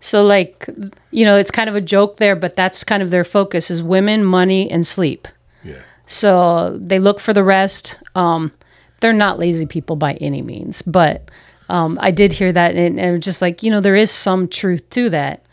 [0.00, 0.68] So like
[1.10, 3.82] you know, it's kind of a joke there, but that's kind of their focus is
[3.82, 5.26] women, money, and sleep.
[5.64, 5.80] Yeah.
[6.06, 7.98] So they look for the rest.
[8.14, 8.52] Um,
[9.00, 11.28] they're not lazy people by any means, but
[11.68, 14.88] um, I did hear that, and, and just like you know, there is some truth
[14.90, 15.44] to that.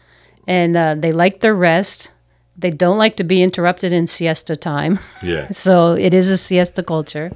[0.47, 2.12] And uh, they like their rest.
[2.59, 5.49] They don't like to be interrupted in siesta time, Yeah.
[5.65, 7.31] so it is a siesta culture.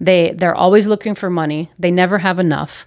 [0.00, 1.70] They they're always looking for money.
[1.78, 2.86] They never have enough.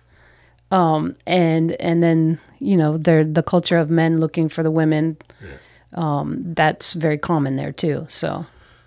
[0.72, 5.18] Um, and and then you know they're the culture of men looking for the women.
[5.42, 5.58] Yeah.
[5.96, 8.06] Um, that's very common there too.
[8.10, 8.46] So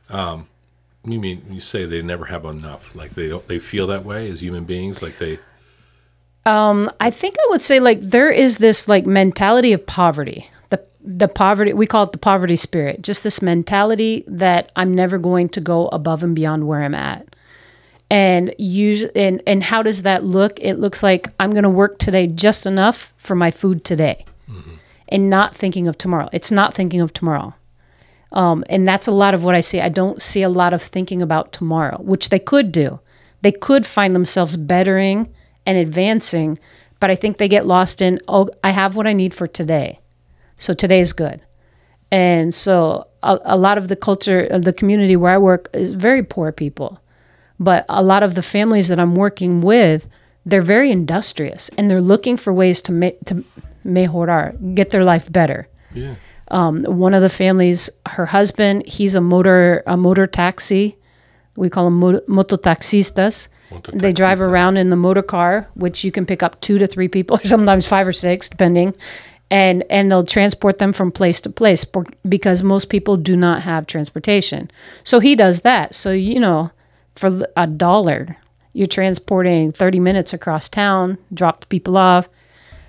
[0.08, 0.46] Um,
[1.04, 2.94] You mean you say they never have enough?
[2.94, 3.46] Like they don't?
[3.48, 5.02] They feel that way as human beings?
[5.02, 5.38] Like they?
[6.44, 10.46] Um, I think I would say like there is this like mentality of poverty.
[11.04, 13.02] The poverty we call it the poverty spirit.
[13.02, 17.34] Just this mentality that I'm never going to go above and beyond where I'm at.
[18.10, 20.60] And use and and how does that look?
[20.60, 24.24] It looks like I'm going to work today just enough for my food today.
[25.08, 26.28] And not thinking of tomorrow.
[26.32, 27.54] It's not thinking of tomorrow.
[28.32, 29.80] Um, and that's a lot of what I see.
[29.80, 32.98] I don't see a lot of thinking about tomorrow, which they could do.
[33.42, 35.32] They could find themselves bettering
[35.66, 36.58] and advancing,
[36.98, 40.00] but I think they get lost in, oh, I have what I need for today.
[40.62, 41.40] So today is good.
[42.12, 45.94] And so a, a lot of the culture, of the community where I work is
[45.94, 47.00] very poor people.
[47.58, 50.06] But a lot of the families that I'm working with,
[50.46, 53.44] they're very industrious and they're looking for ways to, ma- to
[53.84, 56.14] mejorar, get their life better Yeah.
[56.48, 60.96] Um, one of the families, her husband, he's a motor a motor taxi.
[61.56, 63.48] We call them moto, mototaxistas.
[63.92, 67.08] They drive around in the motor car, which you can pick up two to three
[67.08, 68.94] people, or sometimes five or six, depending.
[69.52, 71.84] And and they'll transport them from place to place
[72.26, 74.70] because most people do not have transportation.
[75.04, 75.94] So he does that.
[75.94, 76.70] So you know,
[77.14, 78.38] for a dollar,
[78.72, 82.30] you're transporting 30 minutes across town, drop the people off,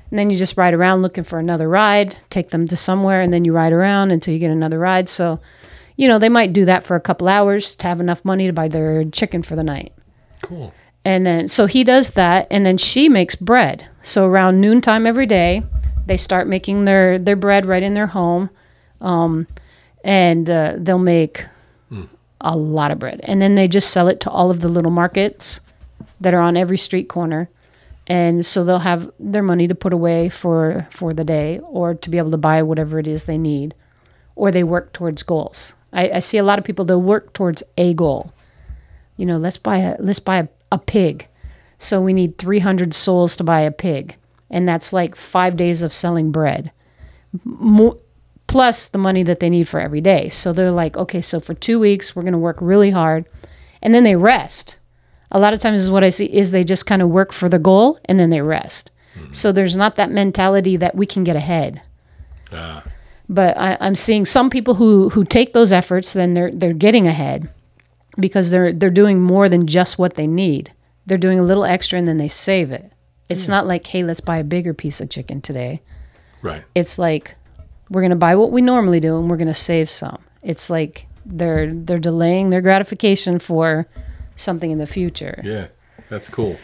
[0.09, 3.33] and then you just ride around looking for another ride, take them to somewhere, and
[3.33, 5.09] then you ride around until you get another ride.
[5.09, 5.41] So,
[5.97, 8.53] you know, they might do that for a couple hours to have enough money to
[8.53, 9.91] buy their chicken for the night.
[10.41, 10.73] Cool.
[11.03, 13.87] And then, so he does that, and then she makes bread.
[14.01, 15.63] So around noontime every day,
[16.05, 18.49] they start making their, their bread right in their home.
[19.01, 19.47] Um,
[20.03, 21.45] and uh, they'll make
[22.41, 23.21] a lot of bread.
[23.23, 25.61] And then they just sell it to all of the little markets
[26.19, 27.49] that are on every street corner.
[28.05, 32.09] And so they'll have their money to put away for, for the day or to
[32.09, 33.75] be able to buy whatever it is they need.
[34.35, 35.73] Or they work towards goals.
[35.93, 38.33] I, I see a lot of people, they'll work towards a goal
[39.17, 41.27] you know let's buy a let's buy a, a pig
[41.77, 44.15] so we need 300 soles to buy a pig
[44.53, 46.71] and that's like five days of selling bread.
[47.43, 47.97] Mo-
[48.45, 50.29] plus the money that they need for every day.
[50.29, 53.25] So they're like okay so for two weeks we're going to work really hard.
[53.81, 54.77] And then they rest.
[55.31, 57.49] A lot of times is what i see is they just kind of work for
[57.49, 58.91] the goal and then they rest.
[59.31, 61.81] So there's not that mentality that we can get ahead.
[62.51, 62.83] Ah.
[63.27, 67.07] but I, I'm seeing some people who who take those efforts, then they're they're getting
[67.07, 67.49] ahead
[68.19, 70.71] because they're they're doing more than just what they need.
[71.07, 72.92] They're doing a little extra and then they save it.
[73.33, 75.81] It's not like, hey, let's buy a bigger piece of chicken today.
[76.41, 76.63] Right.
[76.75, 77.35] It's like
[77.89, 80.21] we're gonna buy what we normally do and we're gonna save some.
[80.41, 83.87] It's like they're they're delaying their gratification for
[84.35, 85.41] something in the future.
[85.43, 85.67] Yeah.
[86.09, 86.57] That's cool.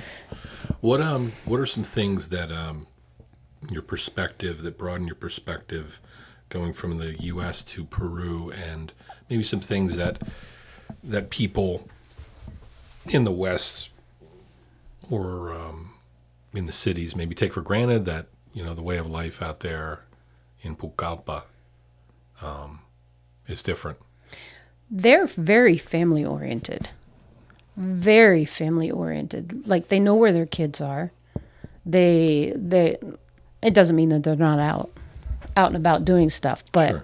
[0.82, 2.88] What um what are some things that um
[3.72, 6.00] your perspective that broaden your perspective
[6.50, 8.92] going from the US to Peru and
[9.30, 10.22] maybe some things that
[11.04, 11.88] that people
[13.06, 13.90] in the West
[15.10, 15.92] or um,
[16.54, 19.60] in the cities maybe take for granted that you know the way of life out
[19.62, 20.02] there
[20.62, 21.44] in Pucallpa
[22.42, 22.82] um,
[23.48, 23.98] is different.
[24.90, 26.90] they're very family oriented.
[27.78, 29.66] Very family oriented.
[29.68, 31.12] Like they know where their kids are.
[31.86, 32.98] They they
[33.62, 34.90] it doesn't mean that they're not out
[35.56, 37.04] out and about doing stuff but Sure.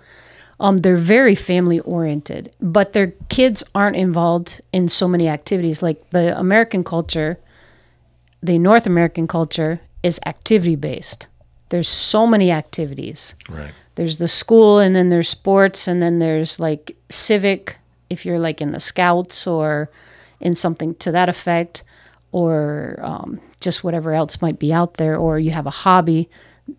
[0.60, 2.54] um, they're very family oriented.
[2.62, 5.82] But their kids aren't involved in so many activities.
[5.82, 7.38] Like the american culture
[8.46, 11.28] the north american culture is activity based
[11.70, 13.36] there's so many activities.
[13.50, 13.72] Right.
[13.96, 17.78] there's the school and then there's sports and then there's like civic
[18.10, 19.90] if you're like in the scouts or
[20.40, 21.84] in something to that effect
[22.32, 26.30] or um, just whatever else might be out there or you have a hobby.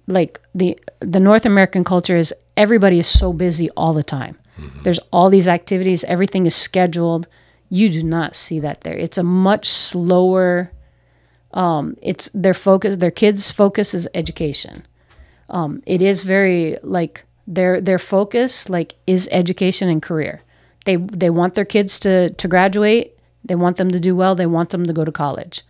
[0.07, 4.39] Like the the north american culture is everybody is so busy all the time.
[4.85, 7.27] There's all these activities everything is scheduled.
[7.69, 8.97] You do not see that there.
[8.97, 10.71] It's a much slower
[11.57, 14.85] um, it's their focus their kids focus is education
[15.49, 20.43] um, it is very like Their their focus like is education and career.
[20.85, 23.07] They they want their kids to to graduate.
[23.45, 24.35] They want them to do well.
[24.35, 25.63] They want them to go to college.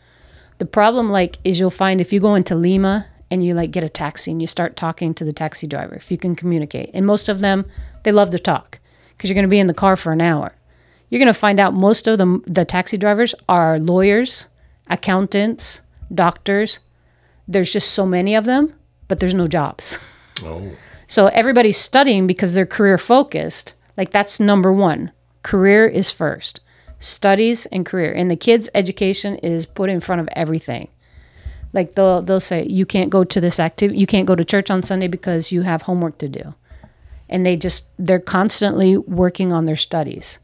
[0.58, 3.84] The problem like is you'll find if you go into Lima and you like get
[3.84, 6.90] a taxi and you start talking to the taxi driver if you can communicate.
[6.94, 7.64] And most of them
[8.04, 8.78] they love to talk
[9.10, 10.52] because you're going to be in the car for an hour.
[11.10, 14.46] You're going to find out most of the the taxi drivers are lawyers,
[14.88, 15.82] accountants,
[16.12, 16.78] doctors.
[17.48, 18.74] There's just so many of them,
[19.08, 19.98] but there's no jobs.
[20.42, 20.72] Oh,
[21.06, 23.74] So everybody's studying because they're career focused.
[23.96, 25.12] Like that's number one.
[25.42, 26.60] Career is first.
[26.98, 28.12] Studies and career.
[28.12, 30.88] And the kids' education is put in front of everything.
[31.72, 34.70] Like they'll they'll say, You can't go to this activity you can't go to church
[34.70, 36.54] on Sunday because you have homework to do.
[37.28, 40.38] And they just they're constantly working on their studies.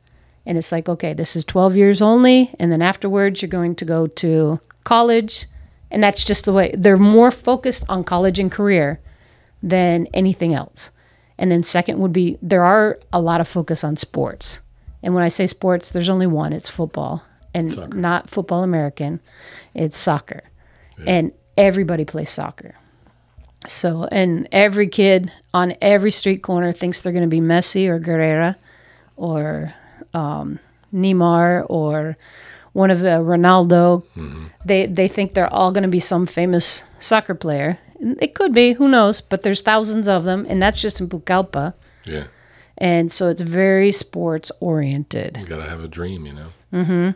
[0.45, 2.55] And it's like, okay, this is 12 years only.
[2.59, 5.47] And then afterwards, you're going to go to college.
[5.91, 9.01] And that's just the way they're more focused on college and career
[9.63, 10.91] than anything else.
[11.39, 14.61] And then, second would be there are a lot of focus on sports.
[15.03, 17.25] And when I say sports, there's only one it's football
[17.55, 17.97] and Soccer.
[17.97, 19.21] not football American,
[19.75, 20.43] it's soccer.
[21.05, 22.77] And everybody plays soccer.
[23.67, 27.99] So, and every kid on every street corner thinks they're going to be Messi or
[27.99, 28.55] Guerrero
[29.17, 29.75] or
[30.15, 30.59] um,
[30.93, 32.17] Neymar or
[32.73, 34.05] one of the Ronaldo.
[34.65, 37.79] They they think they're all going to be some famous soccer player.
[38.01, 39.21] It could be, who knows?
[39.21, 41.75] But there's thousands of them, and that's just in Pucallpa.
[42.05, 42.25] yeah.
[42.79, 45.37] And so it's very sports oriented.
[45.39, 46.49] You gotta have a dream, you know.
[46.73, 47.11] Mm-hmm.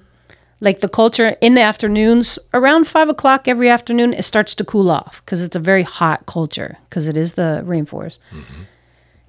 [0.60, 4.90] Like the culture in the afternoons around five o'clock every afternoon it starts to cool
[4.90, 8.18] off because it's a very hot culture because it is the rainforest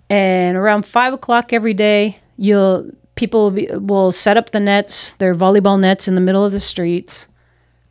[0.09, 5.11] and around five o'clock every day you'll people will, be, will set up the nets
[5.13, 7.27] their volleyball nets in the middle of the streets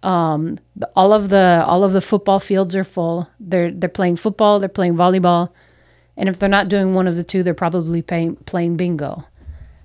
[0.03, 4.17] um, the- all of the all of the football fields are full they're they're playing
[4.17, 5.51] football they're playing volleyball
[6.17, 9.25] and if they're not doing one of the two they're probably playing, playing bingo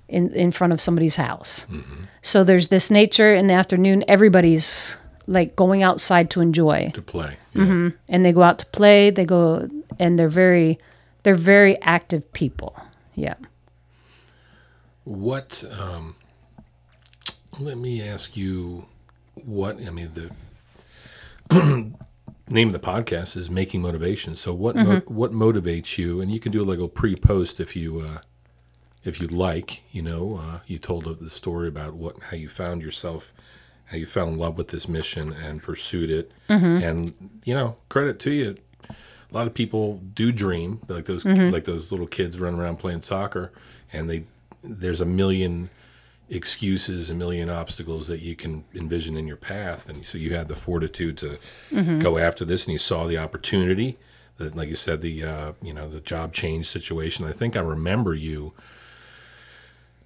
[0.08, 1.66] in, in front of somebody's house
[2.22, 4.04] so there's this nature in the afternoon.
[4.06, 7.36] Everybody's like going outside to enjoy, To play.
[7.52, 7.62] Yeah.
[7.62, 7.88] Mm-hmm.
[8.08, 9.10] and they go out to play.
[9.10, 9.68] They go
[9.98, 10.78] and they're very,
[11.24, 12.76] they're very active people.
[13.16, 13.34] Yeah.
[15.04, 15.64] What?
[15.70, 16.16] Um,
[17.58, 18.86] let me ask you.
[19.34, 20.30] What I mean the
[22.50, 24.36] name of the podcast is making motivation.
[24.36, 26.20] So what mo- what motivates you?
[26.20, 28.18] And you can do like a pre post if you uh,
[29.04, 29.82] if you'd like.
[29.90, 33.32] You know, uh, you told the story about what how you found yourself,
[33.86, 36.30] how you fell in love with this mission and pursued it.
[36.82, 38.56] And you know, credit to you.
[38.88, 43.00] A lot of people do dream like those like those little kids running around playing
[43.00, 43.50] soccer,
[43.90, 44.24] and they
[44.62, 45.70] there's a million
[46.30, 50.48] excuses, a million obstacles that you can envision in your path, and so you had
[50.48, 51.38] the fortitude to
[51.98, 53.98] go after this, and you saw the opportunity.
[54.38, 57.26] That, like you said, the uh, you know the job change situation.
[57.26, 58.54] I think I remember you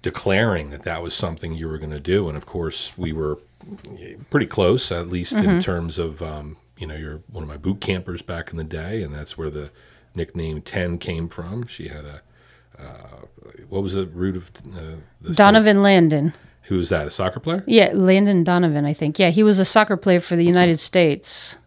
[0.01, 3.39] declaring that that was something you were going to do, and of course we were
[4.29, 7.79] pretty close, at least in terms of um, you know you're one of my boot
[7.81, 9.71] campers back in the day, and that's where the
[10.13, 11.67] nickname Ten came from.
[11.67, 12.21] She had a
[13.69, 15.35] what was the root of uh, the story?
[15.35, 16.33] Donovan Landon.
[16.63, 17.07] Who was that?
[17.07, 17.63] A soccer player?
[17.65, 19.19] Yeah, Landon Donovan, I think.
[19.19, 21.57] Yeah, he was a soccer player for the United States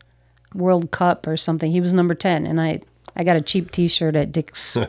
[0.54, 1.70] World Cup or something.
[1.70, 2.80] He was number 10 and I
[3.16, 4.76] I got a cheap t-shirt at Dick's.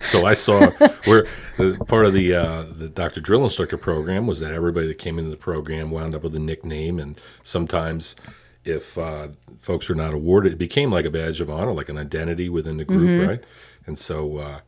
[0.00, 0.66] So I saw
[1.04, 1.26] where
[1.58, 3.20] uh, part of the uh, the Dr.
[3.20, 6.40] Drill Instructor program was that everybody that came into the program wound up with a
[6.40, 8.16] nickname, and sometimes
[8.64, 9.28] if uh,
[9.60, 12.78] folks were not awarded, it became like a badge of honor, like an identity within
[12.78, 13.44] the group, right?
[13.86, 14.60] And so uh,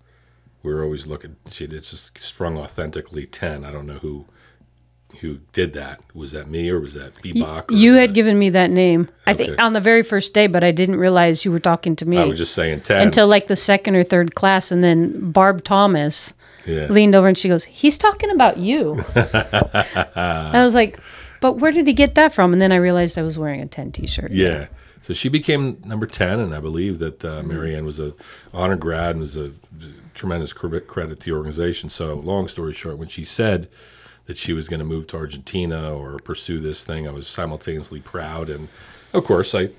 [0.64, 1.36] we were always looking.
[1.52, 3.64] She it's just sprung authentically ten.
[3.64, 4.24] I don't know who
[5.20, 6.00] who did that.
[6.14, 7.70] Was that me or was that Bebop?
[7.70, 9.08] or- You had given me that name.
[9.26, 12.06] I think on the very first day, but I didn't realize you were talking to
[12.06, 12.18] me.
[12.18, 13.02] I was just saying ten.
[13.02, 16.32] until like the second or third class and then Barb Thomas
[16.66, 16.86] yeah.
[16.86, 19.26] leaned over and she goes, "He's talking about you." and
[20.16, 20.98] I was like,
[21.42, 23.66] "But where did he get that from?" And then I realized I was wearing a
[23.66, 24.32] 10 t-shirt.
[24.32, 24.68] Yeah.
[25.02, 28.14] So she became number 10, and I believe that uh, Mariann was a
[28.54, 29.52] honor grad and was a
[30.14, 31.90] tremendous credit to the organization.
[31.90, 33.68] So, long story short, when she said
[34.26, 38.00] that she was going to move to Argentina or pursue this thing, I was simultaneously
[38.00, 38.68] proud, and
[39.12, 39.70] of course, I,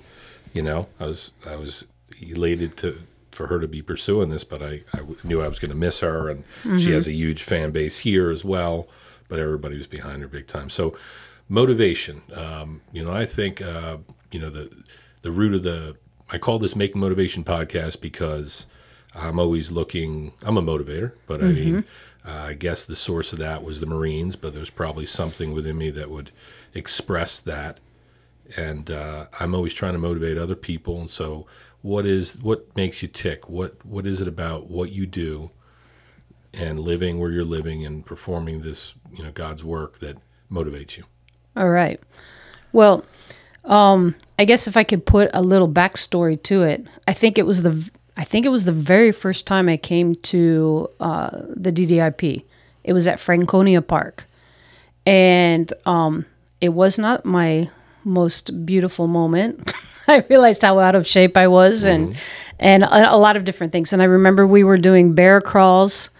[0.52, 1.84] you know, I was I was
[2.20, 5.70] elated to for her to be pursuing this, but I, I knew I was going
[5.70, 6.44] to miss her, and
[6.80, 8.88] she has a huge fan base here as well.
[9.28, 10.70] But everybody was behind her big time.
[10.70, 10.96] So,
[11.48, 12.22] motivation.
[12.34, 13.98] Um, you know, I think uh,
[14.30, 14.70] you know the
[15.22, 15.96] the root of the.
[16.28, 18.66] I call this Making Motivation podcast because
[19.16, 20.32] I'm always looking.
[20.42, 21.84] I'm a motivator, but I mean,
[22.26, 25.78] uh, I guess the source of that was the Marines, but there's probably something within
[25.78, 26.30] me that would
[26.74, 27.78] express that.
[28.56, 31.00] And uh, I'm always trying to motivate other people.
[31.00, 31.46] And so,
[31.82, 33.48] what is what makes you tick?
[33.48, 35.50] What what is it about what you do
[36.52, 40.18] and living where you're living and performing this, you know, God's work that
[40.50, 41.04] motivates you?
[41.56, 42.00] All right.
[42.72, 43.04] Well,
[43.64, 47.46] um, I guess if I could put a little backstory to it, I think it
[47.46, 51.70] was the I think it was the very first time I came to uh, the
[51.70, 52.44] DDIP.
[52.84, 54.24] It was at Franconia Park,
[55.04, 56.24] and um,
[56.60, 57.68] it was not my
[58.04, 59.72] most beautiful moment.
[60.08, 62.16] I realized how out of shape I was, and
[62.58, 63.92] and a, a lot of different things.
[63.92, 66.10] And I remember we were doing bear crawls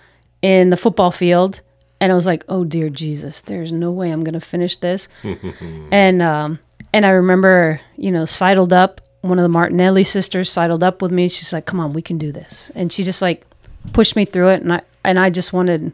[0.42, 1.60] in the football field,
[2.00, 5.08] and I was like, "Oh dear Jesus, there's no way I'm going to finish this."
[5.92, 6.58] and um,
[6.92, 9.00] and I remember, you know, sidled up.
[9.26, 11.28] One of the Martinelli sisters sidled up with me.
[11.28, 13.46] She's like, "Come on, we can do this," and she just like
[13.92, 15.92] pushed me through it, and I and I just wanted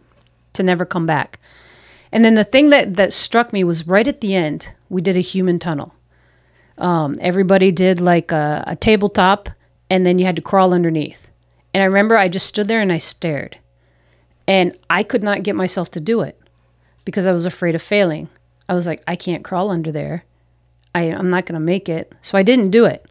[0.55, 1.39] to never come back.
[2.11, 5.17] And then the thing that that struck me was right at the end, we did
[5.17, 5.95] a human tunnel.
[6.79, 9.49] Um, everybody did like a, a tabletop,
[9.89, 11.29] and then you had to crawl underneath.
[11.73, 13.59] And I remember I just stood there and I stared,
[14.47, 16.39] and I could not get myself to do it
[17.05, 18.29] because I was afraid of failing.
[18.69, 20.25] I was like, I can't crawl under there.
[20.95, 22.13] I, I'm not going to make it.
[22.23, 23.07] So I didn't do it.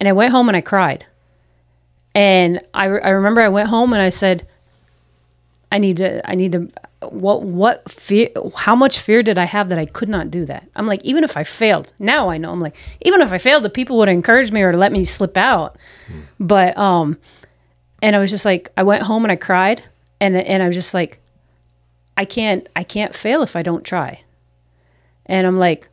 [0.00, 1.06] And I went home and I cried.
[2.14, 4.48] And I, re- I remember I went home and I said,
[5.70, 6.68] I need to, I need to,
[7.02, 10.66] what, what fear, how much fear did I have that I could not do that?
[10.74, 13.62] I'm like, even if I failed, now I know, I'm like, even if I failed,
[13.62, 15.76] the people would encourage me or let me slip out.
[16.40, 17.18] But, um,
[18.02, 19.84] and I was just like, I went home and I cried
[20.20, 21.20] and, and I was just like,
[22.16, 24.22] I can't, I can't fail if I don't try.
[25.26, 25.88] And I'm like,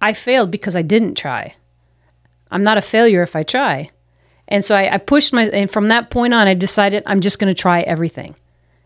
[0.00, 1.54] I failed because I didn't try.
[2.52, 3.90] I'm not a failure if I try.
[4.48, 7.38] And so I, I pushed my, and from that point on, I decided I'm just
[7.38, 8.36] going to try everything.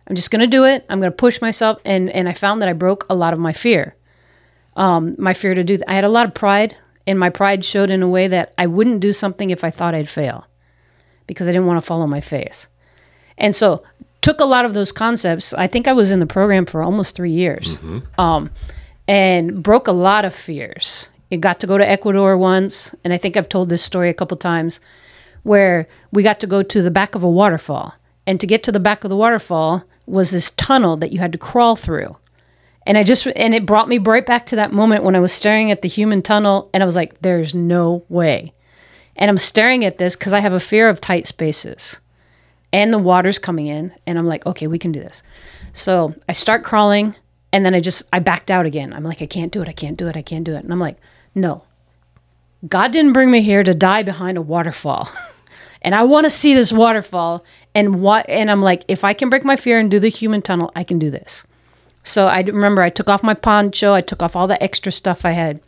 [0.07, 0.87] I'm just going to do it.
[0.89, 1.79] I'm going to push myself.
[1.85, 3.97] And, and I found that I broke a lot of my fear.
[4.77, 5.91] Um, my fear to do that.
[5.91, 8.67] I had a lot of pride, and my pride showed in a way that I
[8.67, 10.47] wouldn't do something if I thought I'd fail
[11.27, 12.69] because I didn't want to follow my face.
[13.37, 13.83] And so
[14.21, 15.53] took a lot of those concepts.
[15.53, 17.77] I think I was in the program for almost three years.
[18.19, 18.51] Um,
[19.09, 21.09] and broke a lot of fears.
[21.31, 24.15] It got to go to Ecuador once, and I think I've told this story a
[24.15, 24.81] couple times,
[25.43, 27.95] where we got to go to the back of a waterfall.
[28.27, 31.33] And to get to the back of the waterfall was this tunnel that you had
[31.33, 32.17] to crawl through.
[32.85, 35.33] And I just and it brought me right back to that moment when I was
[35.33, 38.53] staring at the human tunnel and I was like, there's no way.
[39.17, 42.01] And I'm staring at this because I have a fear of tight spaces.
[42.73, 45.23] And the water's coming in, and I'm like, okay, we can do this.
[45.73, 47.15] So I start crawling,
[47.53, 48.93] and then I just I backed out again.
[48.93, 50.63] I'm like, I can't do it, I can't do it, I can't do it.
[50.63, 50.99] And I'm like,
[51.37, 51.63] no.
[52.67, 55.09] God didn't bring me here to die behind a waterfall.
[55.83, 57.45] and I want to see this waterfall.
[57.75, 60.43] And what and I'm like, if I can break my fear and do the human
[60.43, 61.47] tunnel, I can do this.
[62.03, 65.25] So I remember I took off my poncho, I took off all the extra stuff
[65.25, 65.61] I had,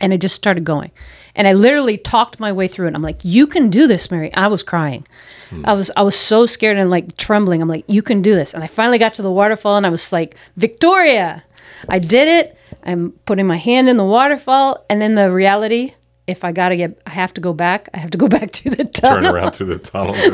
[0.00, 0.90] and I just started going.
[1.34, 2.94] And I literally talked my way through it.
[2.94, 5.06] I'm like, "You can do this, Mary." I was crying.
[5.50, 5.64] Hmm.
[5.66, 7.60] I was I was so scared and like trembling.
[7.60, 9.90] I'm like, "You can do this." And I finally got to the waterfall and I
[9.90, 11.44] was like, "Victoria,
[11.88, 15.94] I did it." I'm putting my hand in the waterfall and then the reality
[16.26, 18.52] if I got to get I have to go back, I have to go back
[18.52, 19.22] to the tunnel.
[19.22, 20.14] Turn around through the tunnel.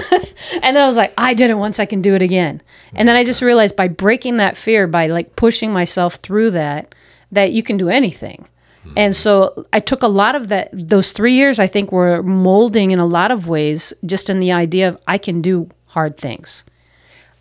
[0.62, 2.60] And then I was like, I did it once, I can do it again.
[2.94, 6.94] And then I just realized by breaking that fear, by like pushing myself through that,
[7.32, 8.46] that you can do anything.
[8.82, 8.92] Hmm.
[8.96, 12.90] And so I took a lot of that, those three years, I think, were molding
[12.90, 16.64] in a lot of ways, just in the idea of I can do hard things.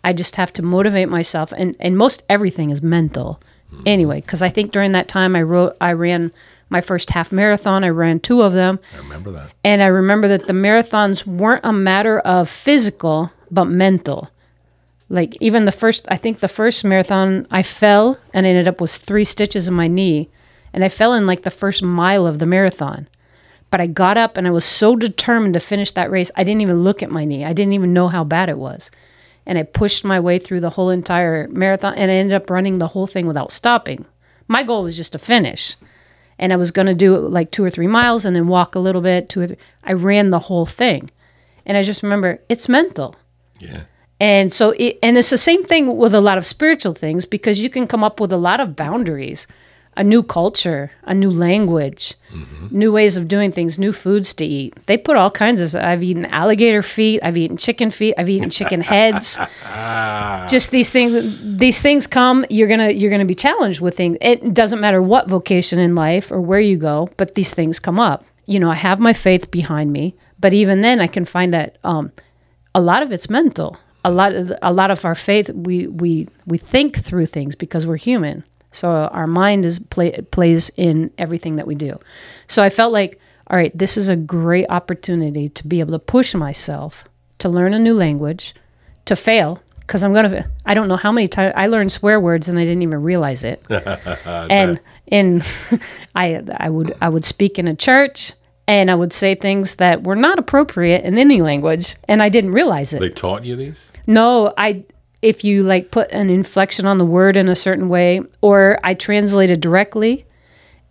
[0.04, 1.52] I just have to motivate myself.
[1.56, 3.40] And, and most everything is mental
[3.86, 6.32] anyway, because I think during that time I wrote, I ran
[6.68, 8.78] my first half marathon, I ran two of them.
[8.94, 9.50] I remember that.
[9.64, 14.30] And I remember that the marathons weren't a matter of physical, but mental.
[15.08, 18.92] Like even the first, I think the first marathon, I fell and ended up with
[18.92, 20.30] three stitches in my knee.
[20.72, 23.08] And I fell in like the first mile of the marathon.
[23.72, 26.60] But I got up and I was so determined to finish that race, I didn't
[26.60, 27.44] even look at my knee.
[27.44, 28.90] I didn't even know how bad it was.
[29.46, 32.78] And I pushed my way through the whole entire marathon and I ended up running
[32.78, 34.04] the whole thing without stopping.
[34.46, 35.76] My goal was just to finish
[36.40, 38.80] and I was going to do like two or three miles and then walk a
[38.80, 39.58] little bit, two or three.
[39.84, 41.10] I ran the whole thing.
[41.66, 43.14] And I just remember it's mental.
[43.58, 43.82] Yeah.
[44.18, 47.60] And so, it, and it's the same thing with a lot of spiritual things because
[47.60, 49.46] you can come up with a lot of boundaries,
[49.96, 52.14] a new culture, a new language,
[52.70, 54.74] new ways of doing things, new foods to eat.
[54.86, 55.74] They put all kinds of.
[55.74, 57.20] I've eaten alligator feet.
[57.22, 58.14] I've eaten chicken feet.
[58.16, 59.38] I've eaten chicken heads.
[60.48, 61.58] Just these things.
[61.58, 62.46] These things come.
[62.48, 64.16] You're gonna you're gonna be challenged with things.
[64.20, 67.98] It doesn't matter what vocation in life or where you go, but these things come
[67.98, 68.24] up.
[68.46, 71.78] You know, I have my faith behind me, but even then, I can find that
[71.84, 72.12] um,
[72.74, 73.76] a lot of it's mental.
[74.04, 77.86] A lot of a lot of our faith, we we we think through things because
[77.86, 78.44] we're human.
[78.72, 81.98] So our mind is play, plays in everything that we do.
[82.46, 83.18] So I felt like,
[83.48, 87.04] all right, this is a great opportunity to be able to push myself
[87.38, 88.54] to learn a new language,
[89.06, 90.48] to fail, because I'm gonna.
[90.64, 93.42] I don't know how many times I learned swear words and I didn't even realize
[93.42, 93.64] it.
[94.24, 95.44] and and
[96.14, 98.32] I I would I would speak in a church
[98.68, 102.52] and I would say things that were not appropriate in any language, and I didn't
[102.52, 103.00] realize it.
[103.00, 103.90] They taught you these?
[104.06, 104.84] No, I
[105.22, 108.94] if you like put an inflection on the word in a certain way, or I
[108.94, 110.26] translate it directly,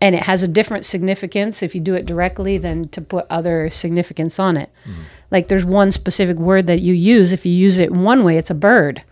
[0.01, 3.69] and it has a different significance if you do it directly than to put other
[3.69, 4.69] significance on it.
[5.31, 7.31] Like there's one specific word that you use.
[7.31, 9.03] If you use it one way, it's a bird,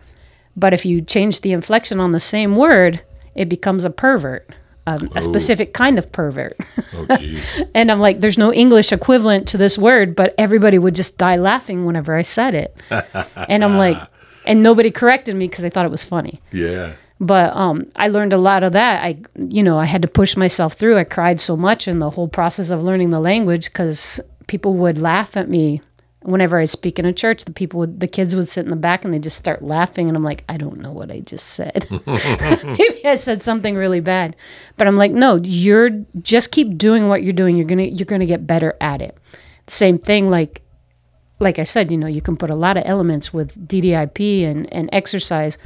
[0.55, 3.01] but if you change the inflection on the same word,
[3.35, 4.49] it becomes a pervert.
[4.87, 6.57] Um, a specific kind of pervert.
[6.93, 7.17] Oh.
[7.75, 11.35] And I'm like, there's no English equivalent to this word, but everybody would just die
[11.35, 12.75] laughing whenever I said it.
[13.49, 13.97] and I'm like,
[14.47, 16.41] and nobody corrected me because they thought it was funny.
[16.51, 16.93] yeah.
[17.19, 19.03] But um, I learned a lot of that.
[19.03, 20.97] I, you know, I had to push myself through.
[20.97, 24.99] I cried so much in the whole process of learning the language because people would
[24.99, 25.81] laugh at me
[26.21, 27.45] whenever I speak in a church.
[27.45, 30.07] The people would, the kids would sit in the back and they just start laughing,
[30.09, 31.87] and I'm like, I don't know what I just said.
[32.05, 34.35] Maybe I said something really bad,
[34.77, 35.89] but I'm like, no, you're
[36.21, 37.57] just keep doing what you're doing.
[37.57, 39.17] You're gonna you're gonna get better at it.
[39.65, 40.61] Same thing, like
[41.39, 44.71] like I said, you know, you can put a lot of elements with DDIP and,
[44.73, 45.57] and exercise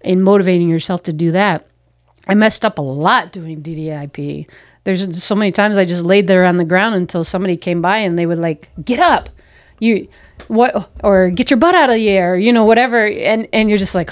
[0.00, 1.66] in motivating yourself to do that.
[2.28, 4.48] I messed up a lot doing DDIP.
[4.84, 7.98] There's so many times I just laid there on the ground until somebody came by
[7.98, 9.28] and they would like, get up,
[9.80, 10.08] you
[10.46, 13.06] what, or get your butt out of the air, you know, whatever.
[13.06, 14.10] And, and you're just like,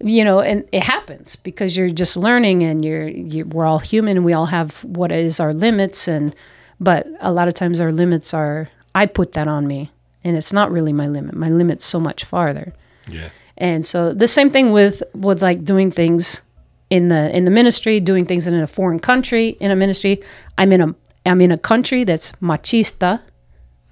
[0.00, 4.16] you know, and it happens because you're just learning and you're, you we're all human
[4.16, 6.08] and we all have what is our limits.
[6.08, 6.34] And,
[6.80, 9.90] but a lot of times our limits are, I put that on me
[10.22, 11.34] and it's not really my limit.
[11.34, 12.72] My limit's so much farther.
[13.08, 13.28] Yeah.
[13.56, 16.42] And so the same thing with with like doing things
[16.90, 20.22] in the in the ministry, doing things in a foreign country in a ministry.
[20.58, 20.94] I'm in a
[21.26, 23.20] I'm in a country that's machista,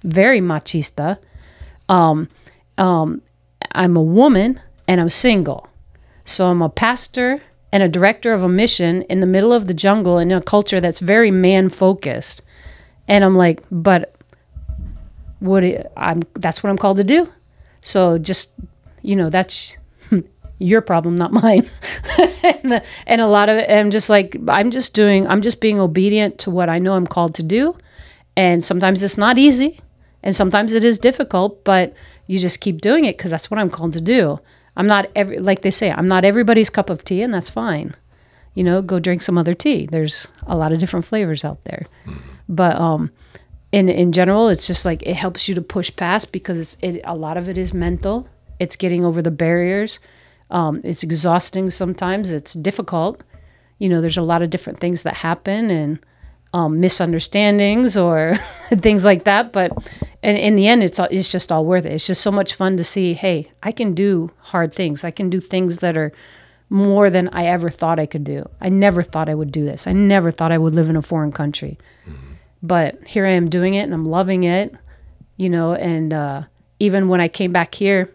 [0.03, 1.17] very machista.
[1.89, 2.29] Um,
[2.77, 3.21] um,
[3.71, 5.67] I'm a woman and I'm single,
[6.25, 7.41] so I'm a pastor
[7.71, 10.79] and a director of a mission in the middle of the jungle in a culture
[10.79, 12.41] that's very man focused.
[13.07, 14.12] And I'm like, but
[15.43, 15.63] what
[15.97, 17.29] I'm that's what I'm called to do.
[17.81, 18.55] So just
[19.01, 19.75] you know that's
[20.59, 21.69] your problem, not mine.
[22.43, 25.27] and, and a lot of it, I'm just like I'm just doing.
[25.27, 27.77] I'm just being obedient to what I know I'm called to do.
[28.35, 29.79] And sometimes it's not easy,
[30.23, 31.93] and sometimes it is difficult, but
[32.25, 34.39] you just keep doing it because that's what I'm called to do.
[34.75, 35.91] I'm not every like they say.
[35.91, 37.95] I'm not everybody's cup of tea, and that's fine.
[38.55, 39.87] You know, go drink some other tea.
[39.87, 41.85] There's a lot of different flavors out there,
[42.47, 43.11] but um
[43.73, 47.01] in in general it's just like it helps you to push past because it's it
[47.03, 48.29] a lot of it is mental.
[48.59, 49.99] It's getting over the barriers.
[50.51, 52.29] Um, it's exhausting sometimes.
[52.29, 53.21] It's difficult.
[53.79, 55.99] You know there's a lot of different things that happen and
[56.53, 58.37] um, misunderstandings or
[58.69, 59.51] things like that.
[59.51, 59.71] But
[60.21, 61.93] in, in the end it's all, it's just all worth it.
[61.93, 65.03] It's just so much fun to see hey i can do hard things.
[65.03, 66.11] I can do things that are
[66.69, 68.47] more than i ever thought i could do.
[68.61, 69.87] I never thought i would do this.
[69.87, 71.79] I never thought i would live in a foreign country
[72.63, 74.73] but here I am doing it and I'm loving it,
[75.37, 75.73] you know.
[75.73, 76.43] And uh,
[76.79, 78.09] even when I came back here,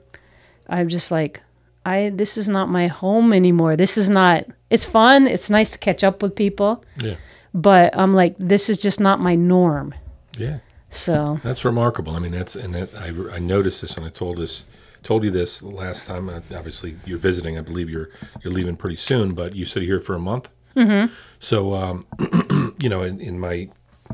[0.69, 1.43] I'm just like,
[1.87, 3.77] I this is not my home anymore.
[3.77, 4.47] This is not.
[4.71, 5.27] It's fun.
[5.29, 7.17] It's nice to catch up with people, Yeah.
[7.55, 9.95] but I'm like, this is just not my norm.
[10.37, 10.59] Yeah.
[10.91, 12.15] So That's remarkable.
[12.17, 14.65] I mean, that's and that I, I noticed this, and I told this
[15.03, 16.29] told you this last time.
[16.29, 17.59] Uh, obviously, you're visiting.
[17.59, 18.09] I believe you're
[18.43, 20.49] you're leaving pretty soon, but you you're here for a month.
[20.77, 21.13] Mm-hmm.
[21.39, 22.07] So, um,
[22.81, 23.69] you know, in, in my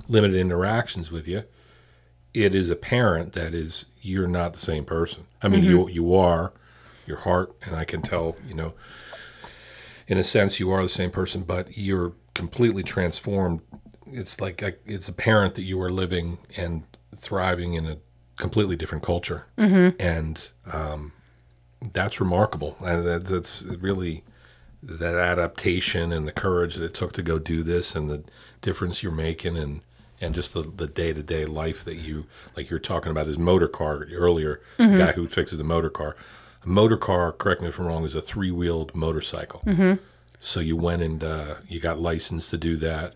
[0.08, 1.44] limited interactions with you,
[2.32, 5.26] it is apparent that is you're not the same person.
[5.42, 6.52] I mean, you you are
[7.06, 8.36] your heart, and I can tell.
[8.46, 8.74] You know,
[10.06, 13.60] in a sense, you are the same person, but you're completely transformed.
[14.06, 16.84] It's like I, it's apparent that you are living and
[17.16, 17.98] thriving in a
[18.36, 19.46] completely different culture,
[19.98, 21.12] and um,
[21.92, 22.76] that's remarkable.
[22.80, 24.24] And that, that's really
[24.82, 28.24] that adaptation and the courage that it took to go do this, and the
[28.60, 29.80] difference you're making, and
[30.24, 32.70] and just the the day to day life that you like.
[32.70, 36.16] You're talking about this motor car earlier, the guy who fixes the motor car.
[36.64, 39.62] A motor car, correct me if I'm wrong, is a three wheeled motorcycle.
[40.40, 43.14] So you went and uh, you got licensed to do that,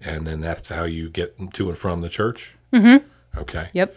[0.00, 2.56] and then that's how you get to and from the church.
[2.72, 3.06] Mm-hmm.
[3.38, 3.68] Okay.
[3.72, 3.96] yep,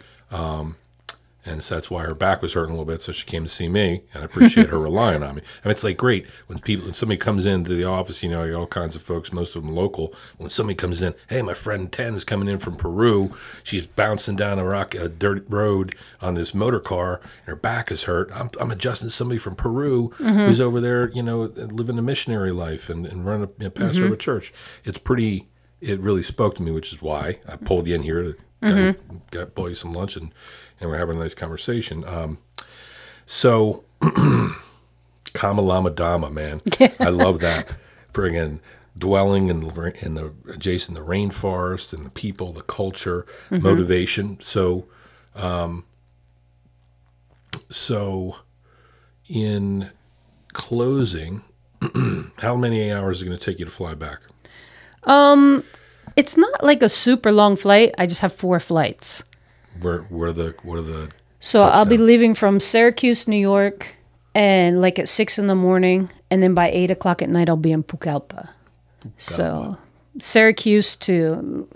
[1.44, 3.02] And so that's why her back was hurting a little bit.
[3.02, 5.42] So she came to see me, and I appreciate her relying on me.
[5.64, 8.44] I mean, it's like great when people, when somebody comes into the office, you know,
[8.44, 10.14] you got all kinds of folks, most of them local.
[10.38, 13.34] When somebody comes in, hey, my friend Ten is coming in from Peru.
[13.64, 17.90] She's bouncing down a rock, a dirt road on this motor car, and her back
[17.90, 18.30] is hurt.
[18.32, 20.46] I'm, I'm adjusting to somebody from Peru mm-hmm.
[20.46, 23.70] who's over there, you know, living a missionary life and, and running a you know,
[23.70, 24.20] pastor of a mm-hmm.
[24.20, 24.52] church.
[24.84, 25.48] It's pretty
[25.82, 28.96] it really spoke to me, which is why I pulled you in here to mm
[29.30, 30.32] got you some lunch and
[30.80, 32.04] and we're having a nice conversation.
[32.04, 32.38] Um,
[33.26, 33.84] so
[35.34, 36.60] Kama Lama Dama, man,
[37.00, 37.76] I love that.
[38.12, 38.60] Friggin'
[38.98, 44.38] dwelling in the, in the adjacent the rainforest and the people, the culture, motivation.
[44.40, 44.86] So,
[45.34, 45.84] um,
[47.70, 48.36] so
[49.28, 49.90] in
[50.52, 51.42] closing,
[52.38, 54.20] how many hours is it going to take you to fly back?
[56.16, 57.94] It's not like a super long flight.
[57.98, 59.24] I just have four flights.
[59.80, 61.10] Where where the what are the
[61.40, 63.96] So I'll be leaving from Syracuse, New York,
[64.34, 67.56] and like at six in the morning, and then by eight o'clock at night I'll
[67.56, 68.50] be in Pucallpa.
[69.16, 69.78] So
[70.18, 71.68] Syracuse to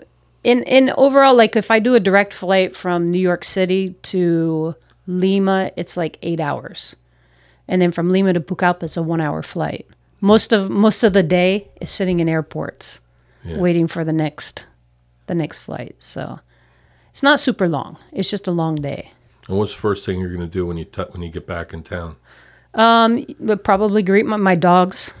[0.43, 4.75] in in overall, like if I do a direct flight from New York City to
[5.07, 6.95] Lima, it's like eight hours,
[7.67, 9.87] and then from Lima to Pucallpa, it's a one hour flight.
[10.21, 13.01] Most of most of the day is sitting in airports,
[13.43, 13.57] Yeah.
[13.57, 14.65] waiting for the next
[15.27, 15.95] the next flight.
[15.99, 16.39] So
[17.11, 17.97] it's not super long.
[18.11, 19.11] It's just a long day.
[19.47, 21.45] and what's the first thing you're going to do when you t- when you get
[21.47, 22.15] back in town?
[22.73, 25.13] Um, but probably greet my, my dogs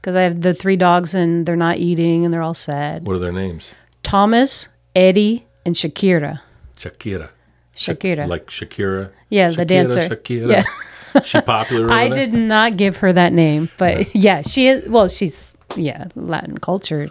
[0.00, 3.04] because I have the three dogs and they're not eating and they're all sad.
[3.06, 3.74] What are their names?
[4.02, 6.40] Thomas, Eddie, and Shakira.
[6.78, 7.28] Shakira.
[7.74, 8.26] Shakira.
[8.26, 9.10] Like Shakira.
[9.28, 10.08] Yeah, the dancer.
[10.08, 10.50] Shakira.
[10.50, 11.22] Yeah.
[11.24, 11.90] she popular.
[11.92, 14.88] I did not give her that name, but yeah, she is.
[14.88, 17.10] Well, she's yeah Latin culture.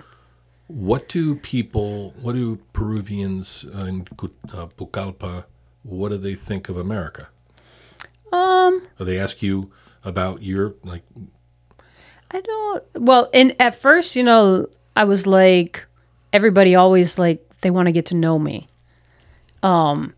[0.68, 2.14] What do people?
[2.22, 4.02] What do Peruvians uh, in
[4.54, 5.46] uh, Pucallpa?
[5.84, 7.30] What do they think of America?
[8.32, 8.86] Um.
[9.00, 9.72] Or they ask you
[10.04, 11.04] about your like?
[12.32, 12.84] I don't.
[12.96, 15.86] Well, and at first, you know, I was like,
[16.34, 18.68] everybody always like they want to get to know me.
[19.64, 20.14] Um,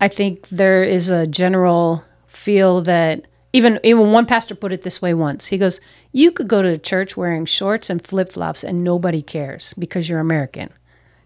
[0.00, 3.26] I think there is a general feel that
[3.56, 5.46] even even one pastor put it this way once.
[5.46, 5.80] He goes,
[6.12, 10.08] "You could go to a church wearing shorts and flip flops, and nobody cares because
[10.08, 10.68] you're American,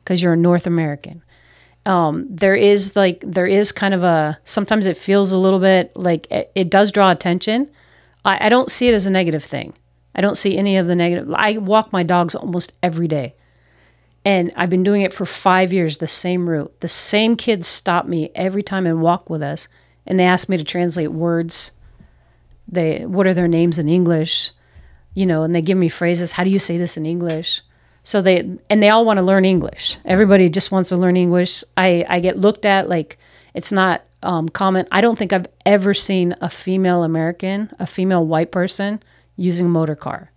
[0.04, 1.22] because you're a North American."
[1.86, 5.96] Um, there is like there is kind of a sometimes it feels a little bit
[5.96, 7.68] like it, it does draw attention.
[8.24, 9.72] I, I don't see it as a negative thing.
[10.14, 11.32] I don't see any of the negative.
[11.34, 13.34] I walk my dogs almost every day.
[14.24, 16.78] And I've been doing it for five years, the same route.
[16.80, 19.68] The same kids stop me every time and walk with us.
[20.06, 21.72] And they ask me to translate words.
[22.70, 24.52] They what are their names in English?
[25.14, 26.32] You know, and they give me phrases.
[26.32, 27.62] How do you say this in English?
[28.02, 29.98] So they and they all want to learn English.
[30.04, 31.64] Everybody just wants to learn English.
[31.76, 33.18] I, I get looked at like
[33.54, 34.86] it's not um, common.
[34.90, 39.02] I don't think I've ever seen a female American, a female white person
[39.36, 40.30] using a motor car.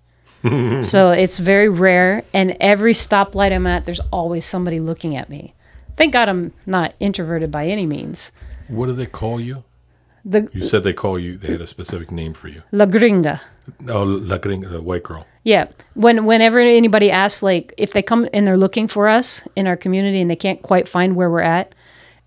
[0.82, 2.24] so it's very rare.
[2.34, 5.54] And every stoplight I'm at, there's always somebody looking at me.
[5.96, 8.32] Thank God I'm not introverted by any means.
[8.68, 9.64] What do they call you?
[10.26, 11.38] The You said they call you.
[11.38, 12.64] They had a specific name for you.
[12.72, 13.42] La Gringa.
[13.90, 15.26] Oh, la gringa, the white girl.
[15.44, 15.68] Yeah.
[15.94, 19.78] When whenever anybody asks, like, if they come and they're looking for us in our
[19.78, 21.74] community and they can't quite find where we're at,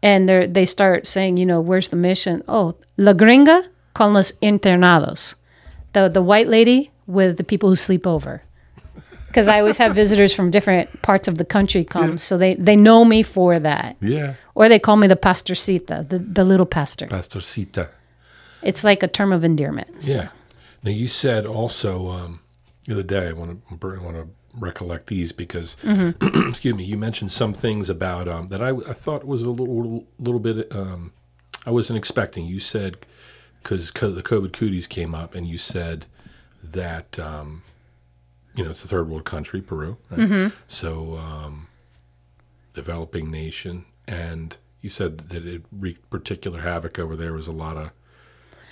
[0.03, 2.43] and they they start saying, you know, where's the mission?
[2.49, 5.37] Oh, La Gringa con los internados,
[5.93, 8.43] the the white lady with the people who sleep over.
[9.37, 12.75] Because I always have visitors from different parts of the country come, so they they
[12.75, 17.07] know me for that, Yeah, or they call me the pastorcita, the the little pastor.
[17.07, 17.91] Pastorcita.
[18.63, 20.03] It's like a term of endearment.
[20.03, 20.29] So- Yeah.
[20.83, 22.41] Now you said also um,
[22.87, 23.29] the other day.
[23.29, 24.29] I want to I want to
[24.59, 26.85] recollect these because excuse me.
[26.85, 30.75] You mentioned some things about um, that I, I thought was a little little bit
[30.75, 31.13] um,
[31.67, 32.47] I wasn't expecting.
[32.47, 32.97] You said
[33.63, 36.07] because the COVID cooties came up, and you said
[36.63, 37.63] that um,
[38.57, 39.97] you know it's a third world country, Peru.
[40.11, 40.53] Right?
[40.67, 41.69] So um,
[42.75, 47.33] developing nation, and you said that it wreaked particular havoc over there.
[47.33, 47.91] Was a lot of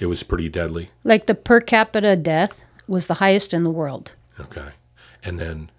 [0.00, 0.90] it was pretty deadly.
[1.04, 4.12] Like the per capita death was the highest in the world.
[4.38, 4.70] Okay.
[5.22, 5.70] And then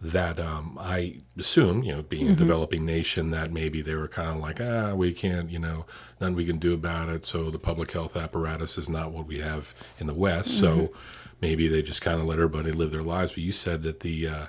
[0.00, 4.30] that um, I assume, you know, being a developing nation, that maybe they were kind
[4.30, 5.86] of like, ah, we can't, you know,
[6.20, 7.24] nothing we can do about it.
[7.24, 10.58] So the public health apparatus is not what we have in the West.
[10.58, 10.92] So
[11.40, 13.32] maybe they just kind of let everybody live their lives.
[13.32, 14.46] But you said that the uh,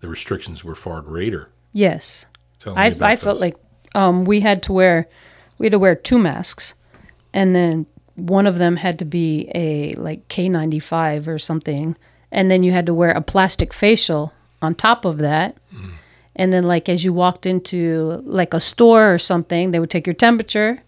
[0.00, 1.50] the restrictions were far greater.
[1.72, 2.26] Yes.
[2.60, 3.56] Tell I, I felt like
[3.94, 5.08] um, we had to wear
[5.58, 6.74] we had to wear two masks,
[7.32, 11.96] and then one of them had to be a like K95 or something,
[12.30, 15.56] and then you had to wear a plastic facial on top of that.
[16.34, 20.06] And then, like as you walked into like a store or something, they would take
[20.06, 20.82] your temperature,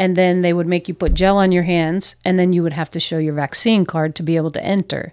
[0.00, 2.72] and then they would make you put gel on your hands, and then you would
[2.72, 5.12] have to show your vaccine card to be able to enter.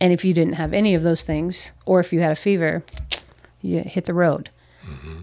[0.00, 2.84] And if you didn't have any of those things, or if you had a fever,
[3.62, 4.50] you hit the road